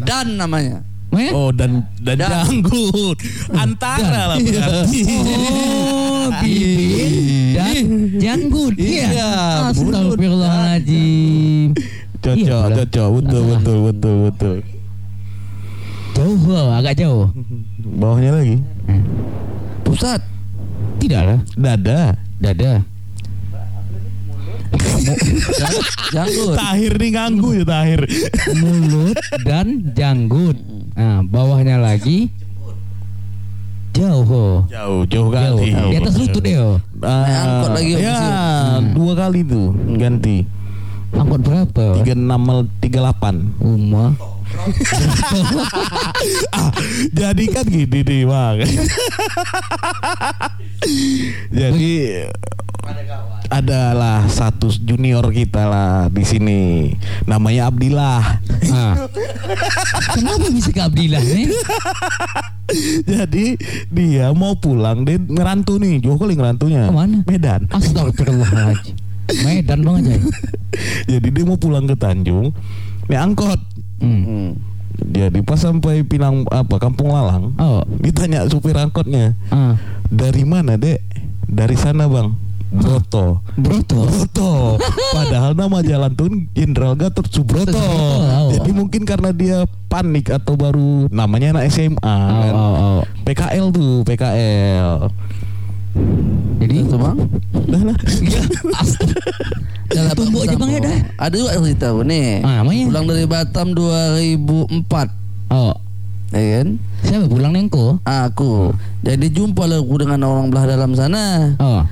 Dan 0.06 0.38
namanya. 0.38 0.86
Maya? 1.10 1.32
Oh 1.32 1.50
dan 1.50 1.88
dan 2.04 2.22
Dan. 2.22 2.30
janggut. 2.30 3.18
Antara 3.56 4.36
lah 4.36 4.38
berarti. 4.38 5.02
Oh, 5.08 6.28
bibir 6.44 7.12
dan 7.56 7.86
janggut. 8.20 8.74
Iya, 8.76 9.32
Astagfirullahaladzim. 9.72 11.72
Cocok, 12.20 12.36
Iya, 12.42 12.58
cocok, 12.82 13.10
betul, 13.22 13.42
betul, 13.46 13.78
betul, 13.86 14.16
betul. 14.28 14.56
Jauh, 16.16 16.48
oh, 16.52 16.68
agak 16.74 16.94
jauh. 16.98 17.30
Bawahnya 17.96 18.32
lagi. 18.34 18.58
Pusat. 19.86 20.26
Tidak 20.98 21.22
lah. 21.22 21.40
Dada. 21.54 22.18
Dada. 22.42 22.82
Jang- 25.52 25.84
Janggut. 26.12 26.56
Tahir 26.56 26.94
nih 26.96 27.12
ganggu 27.12 27.50
ya 27.54 27.64
Tahir. 27.64 28.02
Mulut 28.56 29.16
dan 29.42 29.68
janggut. 29.92 30.58
Nah, 30.94 31.20
bawahnya 31.22 31.78
lagi 31.78 32.32
jauh. 33.92 34.28
oh. 34.28 34.56
Jauh, 34.68 35.08
jauh 35.08 35.32
Jauh. 35.32 35.56
kali. 35.56 35.72
Di 35.72 35.96
atas 35.98 36.16
lutut 36.16 36.44
deh. 36.44 36.56
oh. 36.58 36.78
Naik 36.96 37.36
angkot 37.38 37.72
lagi. 37.74 37.92
Ya, 37.96 38.18
Hmm. 38.20 38.92
dua 38.92 39.14
kali 39.16 39.40
tuh 39.42 39.68
ganti. 39.96 40.38
Angkot 41.16 41.42
berapa? 41.42 41.86
Tiga 42.00 42.14
enam 42.14 42.44
tiga 42.80 43.00
delapan. 43.02 43.56
Uma. 43.58 44.12
ah, 46.54 46.72
jadi 47.12 47.44
kan 47.50 47.66
gini 47.66 48.00
nih 48.02 48.24
bang. 48.24 48.56
jadi 51.52 51.94
adalah 53.48 54.26
satu 54.28 54.68
junior 54.74 55.26
kita 55.30 55.64
lah 55.66 55.92
di 56.10 56.24
sini. 56.26 56.92
Namanya 57.26 57.70
Abdillah. 57.70 58.22
Ah. 58.74 58.96
Kenapa 60.14 60.48
bisa 60.50 60.70
ke 60.74 60.82
Abdillah 60.82 61.22
nih? 61.22 61.48
Jadi 63.10 63.46
dia 63.94 64.34
mau 64.34 64.58
pulang 64.58 65.06
dia 65.06 65.22
ngerantu 65.22 65.78
nih, 65.78 66.02
jauh 66.02 66.18
kali 66.18 66.34
ngerantunya. 66.34 66.90
Ke 66.90 66.94
mana? 66.94 67.18
Medan. 67.24 67.62
Astagfirullahaladzim. 67.70 68.96
Medan 69.46 69.80
bang 69.82 69.96
aja. 70.02 70.16
Jadi 71.12 71.28
dia 71.30 71.44
mau 71.46 71.58
pulang 71.58 71.86
ke 71.86 71.96
Tanjung, 71.96 72.54
naik 73.08 73.22
angkot. 73.22 73.62
Hmm. 74.02 74.58
Jadi 74.96 75.44
pas 75.44 75.60
sampai 75.60 76.08
Pinang 76.08 76.48
apa 76.50 76.80
Kampung 76.80 77.12
Lalang, 77.12 77.52
Oh. 77.60 77.84
ditanya 78.00 78.48
supir 78.48 78.76
angkotnya, 78.76 79.36
Ah. 79.52 79.76
dari 80.08 80.48
mana 80.48 80.80
dek? 80.80 81.04
Dari 81.46 81.76
sana 81.78 82.10
bang. 82.10 82.34
Broto. 82.74 83.40
Broto. 83.56 84.00
Broto. 84.10 84.52
Padahal 85.14 85.54
nama 85.54 85.80
jalan 85.80 86.12
tuh 86.14 86.28
Jenderal 86.52 86.98
Gatot 86.98 87.26
Subroto. 87.30 87.78
Jadi 88.52 88.70
mungkin 88.74 89.06
karena 89.06 89.30
dia 89.32 89.64
panik 89.88 90.34
atau 90.34 90.58
baru 90.58 91.08
namanya 91.10 91.56
anak 91.56 91.72
SMA 91.72 91.98
Oh, 92.02 92.42
kan. 92.42 92.54
oh, 92.54 92.74
oh. 92.76 93.00
PKL 93.24 93.66
tuh, 93.72 94.02
PKL. 94.04 95.08
Jadi 96.60 96.74
Itu 96.84 96.98
bang. 97.00 97.18
Dah 97.70 97.82
lah. 97.86 97.98
Jalan 99.86 100.12
Tunggu 100.18 100.44
aja, 100.44 100.56
Bang, 100.58 100.72
ya, 100.74 100.80
dah. 100.82 100.98
Ada 101.30 101.36
juga 101.38 101.52
cerita 101.62 101.88
Bu, 101.94 102.02
nih. 102.04 102.42
Ah, 102.42 102.66
namanya? 102.66 102.84
Pulang 102.90 103.06
dari 103.06 103.26
Batam 103.30 103.68
2004. 103.78 105.54
Oh. 105.54 105.76
Ya 106.34 106.42
kan? 106.60 106.68
Siapa 107.06 107.26
pulang 107.30 107.54
nengko? 107.54 108.02
Aku. 108.04 108.74
Jadi 109.06 109.30
jumpa 109.30 109.70
lah 109.70 109.80
aku 109.80 109.96
dengan 110.02 110.26
orang 110.26 110.50
belah 110.50 110.66
dalam 110.68 110.92
sana. 110.98 111.54
Oh. 111.62 111.86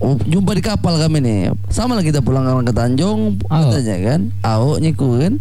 Jumpa 0.00 0.54
di 0.54 0.62
kapal 0.62 0.96
kami 0.96 1.18
nih. 1.20 1.40
Sama 1.72 1.98
lah 1.98 2.04
kita 2.04 2.22
pulang 2.22 2.46
ke 2.62 2.72
Tanjung, 2.72 3.40
Oh. 3.50 3.58
katanya 3.70 3.96
kan. 4.14 4.20
Aku 4.44 4.78
nyiku 4.78 5.18
kan. 5.18 5.34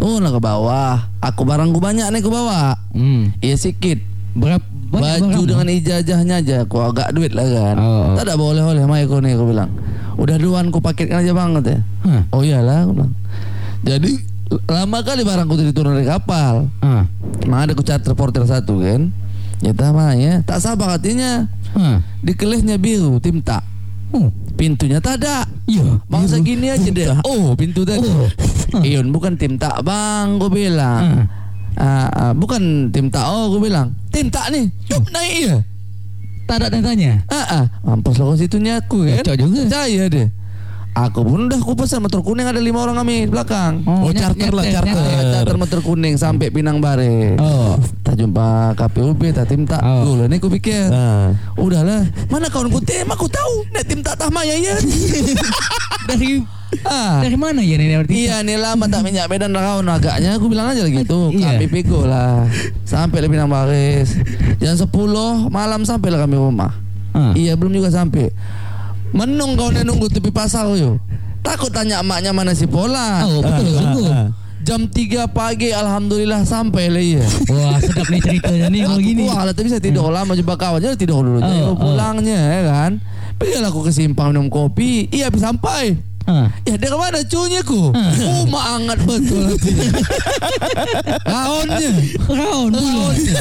Turun 0.00 0.24
lah 0.24 0.32
ke 0.32 0.40
bawah. 0.40 0.96
Aku 1.20 1.44
barangku 1.44 1.78
banyak 1.78 2.08
nih 2.08 2.22
ke 2.24 2.30
bawah. 2.32 2.74
Hmm. 2.96 3.34
Iya 3.44 3.56
sedikit. 3.60 4.00
Berapa 4.34 4.64
Baju 4.90 5.46
dengan 5.46 5.70
ijazahnya 5.70 6.42
aja. 6.42 6.66
Aku 6.66 6.82
agak 6.82 7.14
duit 7.14 7.30
lah 7.30 7.46
kan. 7.46 7.76
Oh. 7.78 8.18
Tak 8.18 8.26
ada 8.26 8.34
boleh 8.34 8.62
oleh 8.62 8.82
mai 8.90 9.06
aku 9.06 9.22
nih 9.22 9.38
aku 9.38 9.54
bilang. 9.54 9.70
Udah 10.18 10.34
duluan 10.34 10.74
ku 10.74 10.82
paketkan 10.82 11.22
aja 11.22 11.30
bang 11.30 11.54
katanya. 11.54 11.82
Hah. 12.02 12.22
Oh 12.34 12.42
iyalah 12.42 12.90
aku 12.90 12.92
bilang. 12.98 13.12
Jadi 13.86 14.12
lama 14.66 14.98
kali 15.06 15.22
barangku 15.22 15.54
tadi 15.54 15.70
turun 15.70 15.94
dari 15.94 16.10
kapal. 16.10 16.66
Ah. 16.82 17.06
Mah 17.46 17.58
ada 17.62 17.78
ku 17.78 17.86
charter 17.86 18.18
porter 18.18 18.42
satu 18.42 18.82
kan. 18.82 19.14
Ya 19.62 19.70
mah 19.94 20.18
ya. 20.18 20.42
Tak 20.42 20.58
sabar 20.58 20.98
hatinya. 20.98 21.46
Hah. 21.78 22.02
Di 22.18 22.34
kelihnya 22.34 22.74
biru 22.74 23.22
tim 23.22 23.38
tak. 23.38 23.62
Oh. 24.10 24.28
Pintunya 24.58 24.98
tak 24.98 25.22
ada. 25.22 25.46
Iya. 25.70 26.02
Bangsa 26.10 26.42
gini 26.42 26.68
aja 26.68 26.90
deh. 26.90 27.08
Oh 27.24 27.54
pintu 27.54 27.86
tadi. 27.86 28.04
Oh. 28.06 28.28
Iyon 28.86 29.14
bukan 29.14 29.38
tim 29.38 29.56
tak 29.56 29.82
bang. 29.86 30.38
Gue 30.38 30.50
bilang. 30.50 31.02
Ah. 31.04 31.24
Ah, 31.80 32.08
ah, 32.10 32.32
bukan 32.34 32.90
tim 32.90 33.08
tak. 33.08 33.24
Oh 33.24 33.54
gue 33.54 33.70
bilang. 33.70 33.94
Tim 34.10 34.28
tak 34.28 34.50
nih. 34.50 34.66
Yuk 34.90 35.04
naik 35.14 35.34
ya. 35.46 35.56
Tak 36.50 36.66
ada 36.66 36.82
tanya. 36.82 37.22
Ah, 37.30 37.46
ah. 37.46 37.64
Mampus 37.86 38.18
lah 38.18 38.26
kau 38.26 38.38
situnya 38.38 38.82
aku 38.82 39.06
kan. 39.06 39.22
Cocok 39.22 39.36
juga. 39.38 39.60
Percaya 39.70 40.02
deh. 40.10 40.28
Aku 40.90 41.22
pun 41.22 41.46
udah 41.46 41.54
aku 41.56 41.78
pesan 41.78 42.02
motor 42.02 42.18
kuning 42.18 42.44
ada 42.44 42.58
lima 42.58 42.82
orang 42.82 42.98
kami 42.98 43.24
di 43.24 43.30
belakang. 43.30 43.78
Oh, 43.84 44.10
nyet- 44.10 44.26
charter 44.26 44.50
lah, 44.50 44.64
charter. 44.64 44.90
nyetet. 44.90 45.30
Charter 45.32 45.56
motor 45.56 45.80
kuning 45.80 46.14
sampai 46.14 46.50
Pinang 46.50 46.82
Bare. 46.82 47.38
Oh. 47.38 47.78
Tak 48.02 48.18
jumpa 48.18 48.74
KPUB, 48.74 49.30
tak 49.30 49.46
tim 49.46 49.62
tak. 49.62 49.78
Oh. 49.78 50.02
Dulu 50.04 50.26
nih 50.26 50.36
aku 50.36 50.50
pikir. 50.50 50.90
Nah, 50.90 51.30
Udahlah, 51.54 52.02
mana 52.26 52.50
kawan 52.50 52.68
ku 52.68 52.82
tem, 52.82 53.06
aku 53.06 53.26
tahu. 53.26 53.70
Nek 53.70 53.86
tim 53.86 54.02
tak 54.02 54.18
tahmaya 54.18 54.50
ya. 54.52 54.74
Dari 56.10 56.42
ah. 56.82 57.22
dari 57.22 57.36
mana 57.36 57.60
ya 57.60 57.76
ini 57.76 57.94
berarti? 57.94 58.14
Iya 58.16 58.42
nih 58.42 58.58
lama 58.58 58.84
tak 58.86 59.02
minyak 59.02 59.30
medan 59.30 59.54
kawan 59.54 59.86
agaknya 59.86 60.34
aku 60.34 60.50
bilang 60.50 60.66
aja 60.66 60.82
lah 60.82 60.90
gitu 60.90 61.30
Iya. 61.30 61.54
kami 61.54 61.66
pego 61.68 62.02
lah 62.02 62.46
sampai 62.82 63.20
lebih 63.20 63.36
nang 63.36 63.46
baris 63.46 64.18
jam 64.58 64.74
10 64.74 64.90
malam 65.48 65.82
sampai 65.82 66.08
lah 66.08 66.18
kami 66.20 66.34
rumah 66.34 66.72
Ah. 67.10 67.34
iya 67.34 67.54
belum 67.54 67.70
juga 67.70 67.90
sampai 67.90 68.30
menung 69.10 69.54
kau 69.54 69.68
nunggu 69.70 70.06
tepi 70.08 70.30
pasar 70.30 70.66
yo 70.74 70.96
takut 71.40 71.68
tanya 71.68 71.98
emaknya 71.98 72.30
mana 72.30 72.52
si 72.52 72.64
Pola 72.64 73.24
Oh, 73.24 73.40
betul 73.40 73.64
Ah, 73.66 73.74
sungguh. 73.74 74.06
ah, 74.06 74.14
ah. 74.14 74.28
jam 74.60 74.80
3 74.84 75.24
pagi 75.26 75.72
alhamdulillah 75.72 76.44
sampai 76.44 76.84
lah 76.86 77.00
iya 77.00 77.24
Wah, 77.48 77.74
sedap 77.80 78.06
nih 78.06 78.20
ceritanya 78.20 78.66
nih 78.68 78.80
kalau 78.84 79.00
gini. 79.00 79.20
Wah, 79.24 79.42
tapi 79.48 79.66
saya 79.66 79.80
tidur 79.80 80.08
lama 80.08 80.30
jumpa 80.32 80.54
kawan 80.54 80.78
jadi 80.78 80.94
tidur 80.94 81.24
dulu. 81.24 81.40
Oh, 81.40 81.72
oh. 81.72 81.74
pulangnya 81.74 82.38
ya 82.38 82.60
kan. 82.62 82.90
Pergilah 83.34 83.66
aku 83.66 83.82
ke 83.82 83.90
simpang 83.90 84.30
minum 84.30 84.46
kopi. 84.46 85.08
Iya, 85.08 85.32
habis 85.32 85.40
sampai. 85.40 85.96
Ah. 86.28 86.52
Ya 86.62 86.76
dari 86.76 86.92
mana 86.92 87.24
cunya 87.24 87.64
ku? 87.64 87.88
Oh, 87.90 88.44
hangat 88.52 89.00
betul 89.02 89.40
hatinya. 89.48 89.90
Pula. 92.20 92.44
Kaonnya. 92.44 93.34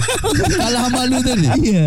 Kalah 0.55 0.88
malu 0.88 1.19
tadi. 1.19 1.45
Iya. 1.62 1.86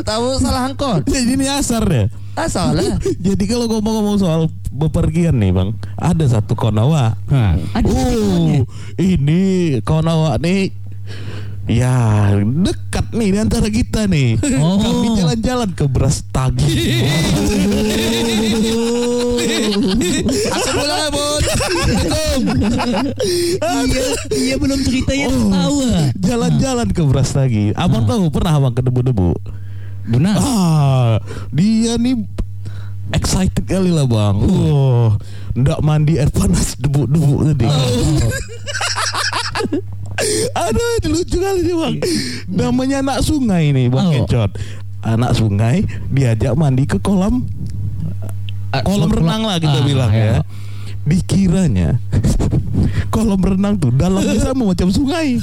Tahu 0.00 0.38
salah 0.38 0.70
angkot. 0.70 1.02
Jadi 1.04 1.34
ini 1.34 1.50
asar 1.50 1.82
deh. 1.84 2.06
Ah, 2.38 2.46
salah. 2.46 2.94
Jadi 3.26 3.44
kalau 3.44 3.66
ngomong-ngomong 3.66 4.16
soal 4.16 4.46
bepergian 4.70 5.34
nih 5.36 5.50
bang, 5.50 5.74
ada 5.98 6.22
satu 6.22 6.54
konawa. 6.54 7.18
Hah. 7.26 7.58
Ada 7.74 7.90
Oh, 7.90 8.62
ini 8.96 9.42
konawa 9.82 10.38
nih. 10.38 10.70
Ya 11.68 12.32
dekat 12.40 13.12
nih 13.12 13.28
di 13.28 13.38
antara 13.38 13.68
kita 13.68 14.06
nih. 14.06 14.38
Oh. 14.56 14.78
Kami 14.80 15.08
jalan-jalan 15.18 15.68
ke 15.74 15.84
Beras 15.84 16.24
Tagi. 16.24 16.64
Aku 20.48 20.70
Bun. 21.12 21.42
Assalamualaikum. 21.42 22.40
iya, 23.84 24.02
iya 24.30 24.54
belum 24.56 24.80
ceritanya 24.80 25.26
Oh. 25.28 25.50
tahu. 25.50 25.76
ah. 25.84 26.08
Jalan-jalan 26.16 26.88
ke 26.88 27.02
Beras 27.02 27.30
Tagi. 27.32 27.74
Abang 27.74 28.04
tahu 28.04 28.30
pernah 28.30 28.56
abang 28.56 28.72
ke 28.72 28.80
debu-debu? 28.80 29.34
Benar. 30.08 30.34
Ah, 30.34 31.12
dia 31.50 31.94
nih 31.94 32.16
excited 33.10 33.62
kali 33.62 33.88
lah 33.88 34.04
bang. 34.04 34.36
Oh, 34.38 35.12
ndak 35.52 35.80
mandi 35.80 36.16
air 36.16 36.28
panas 36.28 36.74
debu-debu 36.74 37.44
tadi. 37.46 37.68
Aduh, 40.58 40.90
itu 40.98 41.08
lucu 41.08 41.36
kali 41.38 41.60
nih 41.62 41.76
bang. 41.76 41.94
Namanya 42.48 42.96
anak 43.00 43.18
sungai 43.20 43.70
nih 43.70 43.86
bang 43.86 44.06
Oh. 44.06 44.12
Kecot. 44.18 44.50
Anak 45.00 45.32
sungai 45.32 45.82
diajak 46.08 46.52
mandi 46.52 46.82
ke 46.82 46.98
kolam 46.98 47.46
Ah, 48.68 48.82
kolam 48.82 49.06
kolam- 49.06 49.14
renang 49.14 49.42
lah 49.44 49.56
kita 49.56 49.78
ah, 49.78 49.84
bilang 49.86 50.10
ya. 50.10 50.24
ya. 50.34 50.40
Dikiranya 51.06 51.88
kolam 53.08 53.38
renang 53.38 53.76
tuh 53.76 53.90
dalamnya 53.90 54.38
sama 54.44 54.68
macam 54.68 54.88
sungai. 54.88 55.40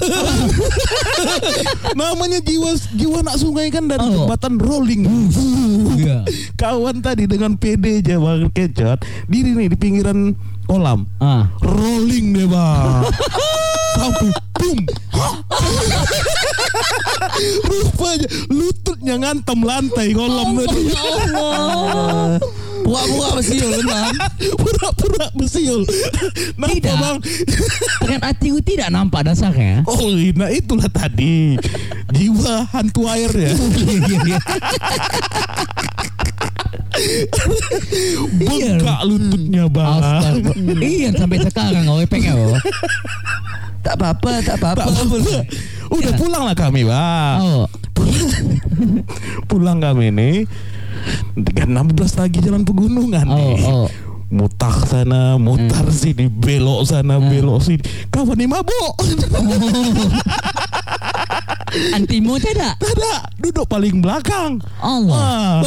Namanya 1.99 2.39
jiwa 2.39 2.69
jiwa 2.91 3.17
anak 3.21 3.35
sungai 3.37 3.67
kan 3.69 3.85
dari 3.85 4.01
Oh. 4.01 4.11
jembatan 4.23 4.57
rolling. 4.57 5.03
Iya. 5.95 6.27
Kawan 6.55 6.99
tadi 6.99 7.23
dengan 7.23 7.55
PD 7.55 8.03
aja 8.03 8.19
bang 8.19 8.51
kecot 8.51 8.99
diri 9.25 9.55
nih 9.55 9.71
di 9.71 9.77
pinggiran 9.77 10.35
kolam 10.65 11.07
Ah. 11.17 11.47
rolling 11.63 12.35
deh 12.35 12.45
bang 12.45 13.07
sampai 13.95 14.27
boom 14.53 14.79
rupanya 17.63 18.27
lututnya 18.49 19.15
ngantem 19.17 19.59
lantai 19.61 20.11
kolam 20.11 20.49
tadi 20.59 20.81
Buka-buka 22.85 23.41
besiul 23.41 23.71
benar. 23.81 24.13
pura-pura 24.61 25.25
besiul 25.33 25.81
Nampak 26.53 26.77
Tidak. 26.77 26.95
bang 27.01 27.17
Dengan 28.05 28.21
hatiku 28.21 28.57
tidak 28.61 28.93
nampak 28.93 29.25
dasarnya. 29.25 29.81
Oh 29.89 30.13
nah 30.37 30.53
itulah 30.53 30.85
tadi 30.85 31.57
Jiwa 32.13 32.69
hantu 32.69 33.09
air 33.09 33.33
ya 33.33 33.51
Bengkak 38.35 38.99
lututnya 39.03 39.63
bang. 39.67 39.99
Iya 40.79 41.09
sampai 41.17 41.37
sekarang 41.43 41.85
OEP-nya 41.89 42.33
oh. 42.37 42.55
Tak 43.83 43.99
apa-apa, 44.01 44.41
tak 44.41 44.57
apa-apa. 44.57 44.87
Tak 44.87 44.93
apa-apa. 44.93 45.37
Udah 45.91 46.13
pulang 46.17 46.43
lah 46.47 46.55
kami 46.55 46.81
bang 46.87 47.37
Oh. 47.41 47.65
Pulang 49.45 49.77
kami 49.79 50.09
Dengan 50.09 50.31
16 51.35 52.21
lagi 52.21 52.37
jalan 52.41 52.63
pegunungan 52.63 53.25
Oh, 53.27 53.37
nih 53.37 53.55
oh. 53.65 53.89
Mutar 54.25 54.73
sana, 54.89 55.37
mutar 55.37 55.85
sini, 55.93 56.25
belok 56.25 56.89
sana, 56.89 57.21
belok 57.21 57.61
sini. 57.61 57.85
Kawan 58.09 58.33
nih 58.33 58.49
mabuk. 58.49 58.93
Antimo 61.95 62.41
tidak? 62.41 62.73
Tidak, 62.81 63.21
duduk 63.37 63.69
paling 63.69 64.01
belakang. 64.01 64.57
Allah. 64.81 65.61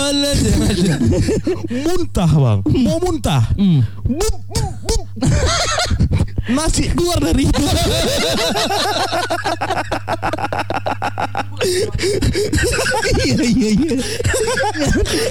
Ya 0.74 0.98
muntah 1.86 2.28
bang, 2.28 2.58
mau 2.82 2.98
muntah. 2.98 3.46
Hmm. 3.54 3.86
Bup, 4.02 4.36
bup, 4.50 4.74
bup. 4.84 5.02
Nasi 6.56 6.88
keluar 6.88 7.20
dari 7.20 7.44
hidung. 7.44 7.68
Iya 13.24 13.42
iya 13.42 13.70
iya. 13.76 13.96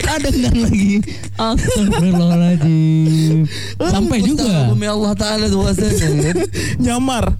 Ada 0.07 0.29
enggak 0.33 0.55
lagi? 0.55 1.01
Astagfirullahaladzim. 1.37 3.45
Sampai 3.77 4.19
juga. 4.25 4.71
Bumi 4.71 4.87
Allah 4.87 5.13
Ta'ala 5.17 5.45
tuh. 5.49 5.63
Nyamar 6.81 7.37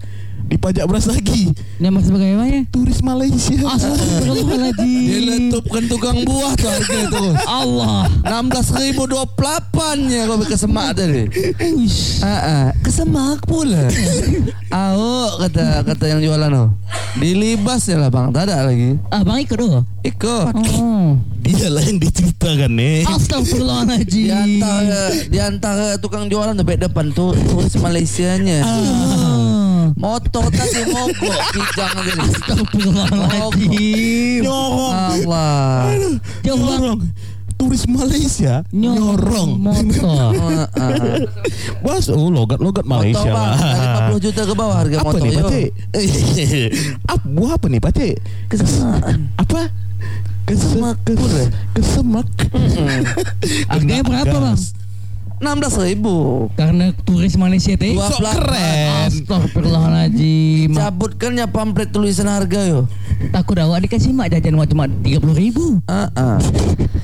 di 0.48 0.56
pajak 0.56 0.88
beras 0.88 1.04
lagi. 1.04 1.52
Nama 1.76 2.00
sebagai 2.00 2.40
apa 2.40 2.44
ya? 2.48 2.60
Turis 2.72 3.04
Malaysia. 3.04 3.52
Dia 3.52 3.68
Astagfirullahaladzim. 3.68 5.20
letupkan 5.28 5.84
tukang 5.92 6.18
buah 6.24 6.56
tuh 6.56 6.68
harga 6.72 7.00
tuh. 7.12 7.30
Allah. 7.44 8.08
16.028 8.24 10.08
nya 10.08 10.24
kau 10.24 10.40
ke 10.40 10.56
semak 10.56 10.96
tadi. 10.96 11.28
Uish. 11.60 12.24
Ah, 12.24 12.32
ah. 12.40 12.66
ke 12.80 12.88
semak 12.88 13.44
pula. 13.44 13.92
Ayo 14.72 15.36
kata 15.44 15.84
kata 15.84 16.04
yang 16.16 16.20
jualan 16.24 16.48
tuh. 16.48 16.68
Dilibas 17.20 17.84
ya 17.84 18.00
lah 18.00 18.08
bang, 18.08 18.32
tak 18.32 18.48
ada 18.48 18.64
lagi. 18.64 18.96
Ah, 19.12 19.20
Bang 19.20 19.44
ikut 19.44 19.56
dong. 19.60 19.84
Ikut. 20.00 20.54
Oh. 20.80 21.20
Dia 21.44 21.68
yang 21.72 22.00
diceritakan 22.00 22.72
nih. 22.72 23.04
Di 23.04 23.08
Astagfirullahaladzim. 23.08 24.32
antara 24.32 25.00
di 25.28 25.38
antara 25.40 25.86
tukang 26.00 26.28
jualan 26.28 26.56
tuh 26.56 26.64
baik 26.64 26.88
depan 26.88 27.12
tuh 27.12 27.36
turis 27.36 27.76
Malaysianya. 27.76 28.64
Ah. 28.64 29.27
Motor 29.98 30.46
tadi 30.54 30.86
mogok 30.94 31.42
kijang 31.50 31.90
tadi. 31.90 32.22
Astagfirullahaladzim. 32.22 34.46
Nyorong. 34.46 34.94
Allah. 34.94 35.90
Nyorong. 36.46 37.02
Turis 37.58 37.90
Malaysia 37.90 38.62
Nyorong 38.70 39.18
nyorong. 39.18 39.50
motor. 39.58 40.30
Bos, 41.82 42.06
oh 42.06 42.30
logat-logat 42.30 42.86
Motor 42.86 43.02
Malaysia 43.02 43.34
dari 43.34 44.14
50 44.14 44.26
juta 44.30 44.46
ke 44.46 44.54
bawah 44.54 44.78
harga 44.78 45.02
apa 45.02 45.10
motor 45.10 45.26
nih. 45.26 45.42
Pace? 45.42 45.74
apa 47.10 47.26
buah 47.26 47.58
apa 47.58 47.66
nih 47.66 47.82
Pace? 47.82 48.14
Kesemaan. 48.46 49.34
Apa? 49.34 49.74
Kesemak 50.46 51.02
pula. 51.02 51.50
Kesemak. 51.74 52.30
Harganya 53.74 54.06
berapa 54.06 54.36
bang? 54.38 54.54
16 55.38 55.88
ribu. 55.94 56.48
Karena 56.58 56.90
turis 57.06 57.38
Malaysia 57.38 57.74
teh. 57.78 57.94
Pelaku. 57.94 58.22
keren. 58.22 59.06
Astagfirullahaladzim. 59.06 60.74
Cabutkannya 60.74 61.46
pamflet 61.46 61.90
tulisan 61.94 62.26
harga 62.26 62.60
yo. 62.66 62.80
Takut 63.30 63.58
awak 63.58 63.86
dikasih 63.86 64.14
mak 64.14 64.34
jajan 64.34 64.58
cuma 64.58 64.86
30 64.86 65.34
ribu. 65.34 65.78
Ah, 65.86 66.10
ah. 66.14 66.38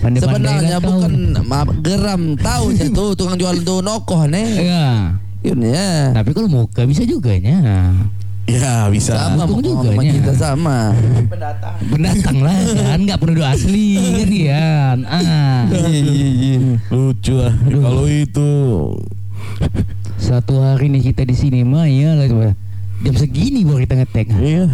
Sebenarnya 0.03 0.79
bukan 0.79 1.43
maaf, 1.47 1.75
geram 1.83 2.39
tahunnya 2.39 2.91
tuh 2.95 3.19
tukang 3.19 3.39
jualan 3.39 3.63
tuh 3.63 3.83
nokoh 3.83 4.27
nih. 4.31 4.51
Ya. 4.63 4.87
Yun 5.45 5.61
ya. 5.61 6.15
Tapi 6.17 6.31
kalau 6.33 6.49
muka 6.49 6.89
bisa 6.89 7.05
juga 7.05 7.37
nya. 7.37 7.93
Ya 8.45 8.93
bisa. 8.93 9.17
Sama 9.17 9.49
untung 9.49 9.81
mau 9.81 9.85
juga 9.85 9.97
sama 9.97 10.03
kita 10.05 10.33
sama. 10.37 10.79
Pendatang 11.89 12.39
lah 12.45 12.57
kan 12.77 12.99
nggak 13.01 13.19
penduduk 13.19 13.47
asli 13.49 13.97
kan 13.97 14.31
Ian. 14.31 14.99
Ah. 15.09 15.65
Iya 15.73 15.89
iya 15.89 16.29
iya. 16.29 16.59
Lucu 16.93 17.35
ah. 17.41 17.55
Kalau 17.57 18.05
itu 18.09 18.53
Satu 20.21 20.61
hari 20.61 20.93
nih 20.93 21.13
kita 21.13 21.25
di 21.25 21.37
sini 21.37 21.65
mah 21.65 21.89
ya 21.89 22.17
lah 22.17 22.29
coba. 22.29 22.53
Jam 23.05 23.15
segini 23.21 23.67
baru 23.69 23.85
kita 23.85 23.95
ngetek. 24.01 24.27
Iya. 24.33 24.65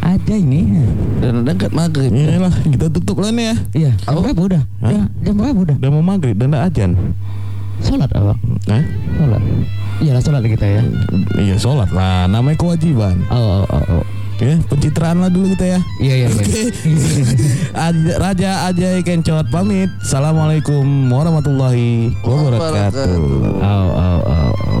Ada 0.00 0.34
ini. 0.38 0.60
Dan 1.20 1.44
dekat 1.44 1.76
maghrib. 1.76 2.08
Iyalah, 2.08 2.54
kita 2.64 2.88
tutup 2.88 3.20
lah 3.20 3.28
nih 3.34 3.44
ya. 3.44 3.56
Iya. 3.76 3.92
Jam 4.00 4.16
Oh. 4.16 4.22
berapa 4.24 4.40
udah? 4.40 4.62
Ya, 4.80 5.02
jam 5.20 5.34
berapa 5.36 5.58
udah? 5.58 5.76
Udah 5.76 5.90
mau 5.92 6.04
maghrib 6.04 6.36
dan 6.40 6.56
udah 6.56 6.64
ajan. 6.70 6.96
Sholat 7.80 8.10
apa? 8.12 8.34
Hah? 8.68 8.82
Sholat. 9.16 9.42
Iyalah 10.00 10.22
sholat 10.22 10.42
kita 10.44 10.66
ya. 10.66 10.82
Iya 11.36 11.56
sholat 11.56 11.90
lah, 11.92 12.24
namanya 12.24 12.56
kewajiban. 12.56 13.20
Oh, 13.28 13.64
oh, 13.64 13.66
oh, 13.68 13.84
oh. 14.00 14.04
Ya, 14.40 14.56
pencitraan 14.72 15.20
lah 15.20 15.28
dulu 15.28 15.52
kita 15.52 15.76
ya. 15.76 15.80
Iya, 16.00 16.14
iya, 16.16 16.28
iya. 16.32 16.40
Oke. 16.40 16.62
Aj- 17.84 18.16
Raja 18.16 18.50
Ajay 18.72 19.04
Kencot 19.04 19.52
pamit. 19.52 19.92
Assalamualaikum 20.00 21.12
warahmatullahi 21.12 22.16
wabarakatuh. 22.24 23.20
Wabarakatuh. 23.20 23.60
Oh, 23.60 23.88
oh, 23.92 24.20
oh, 24.24 24.52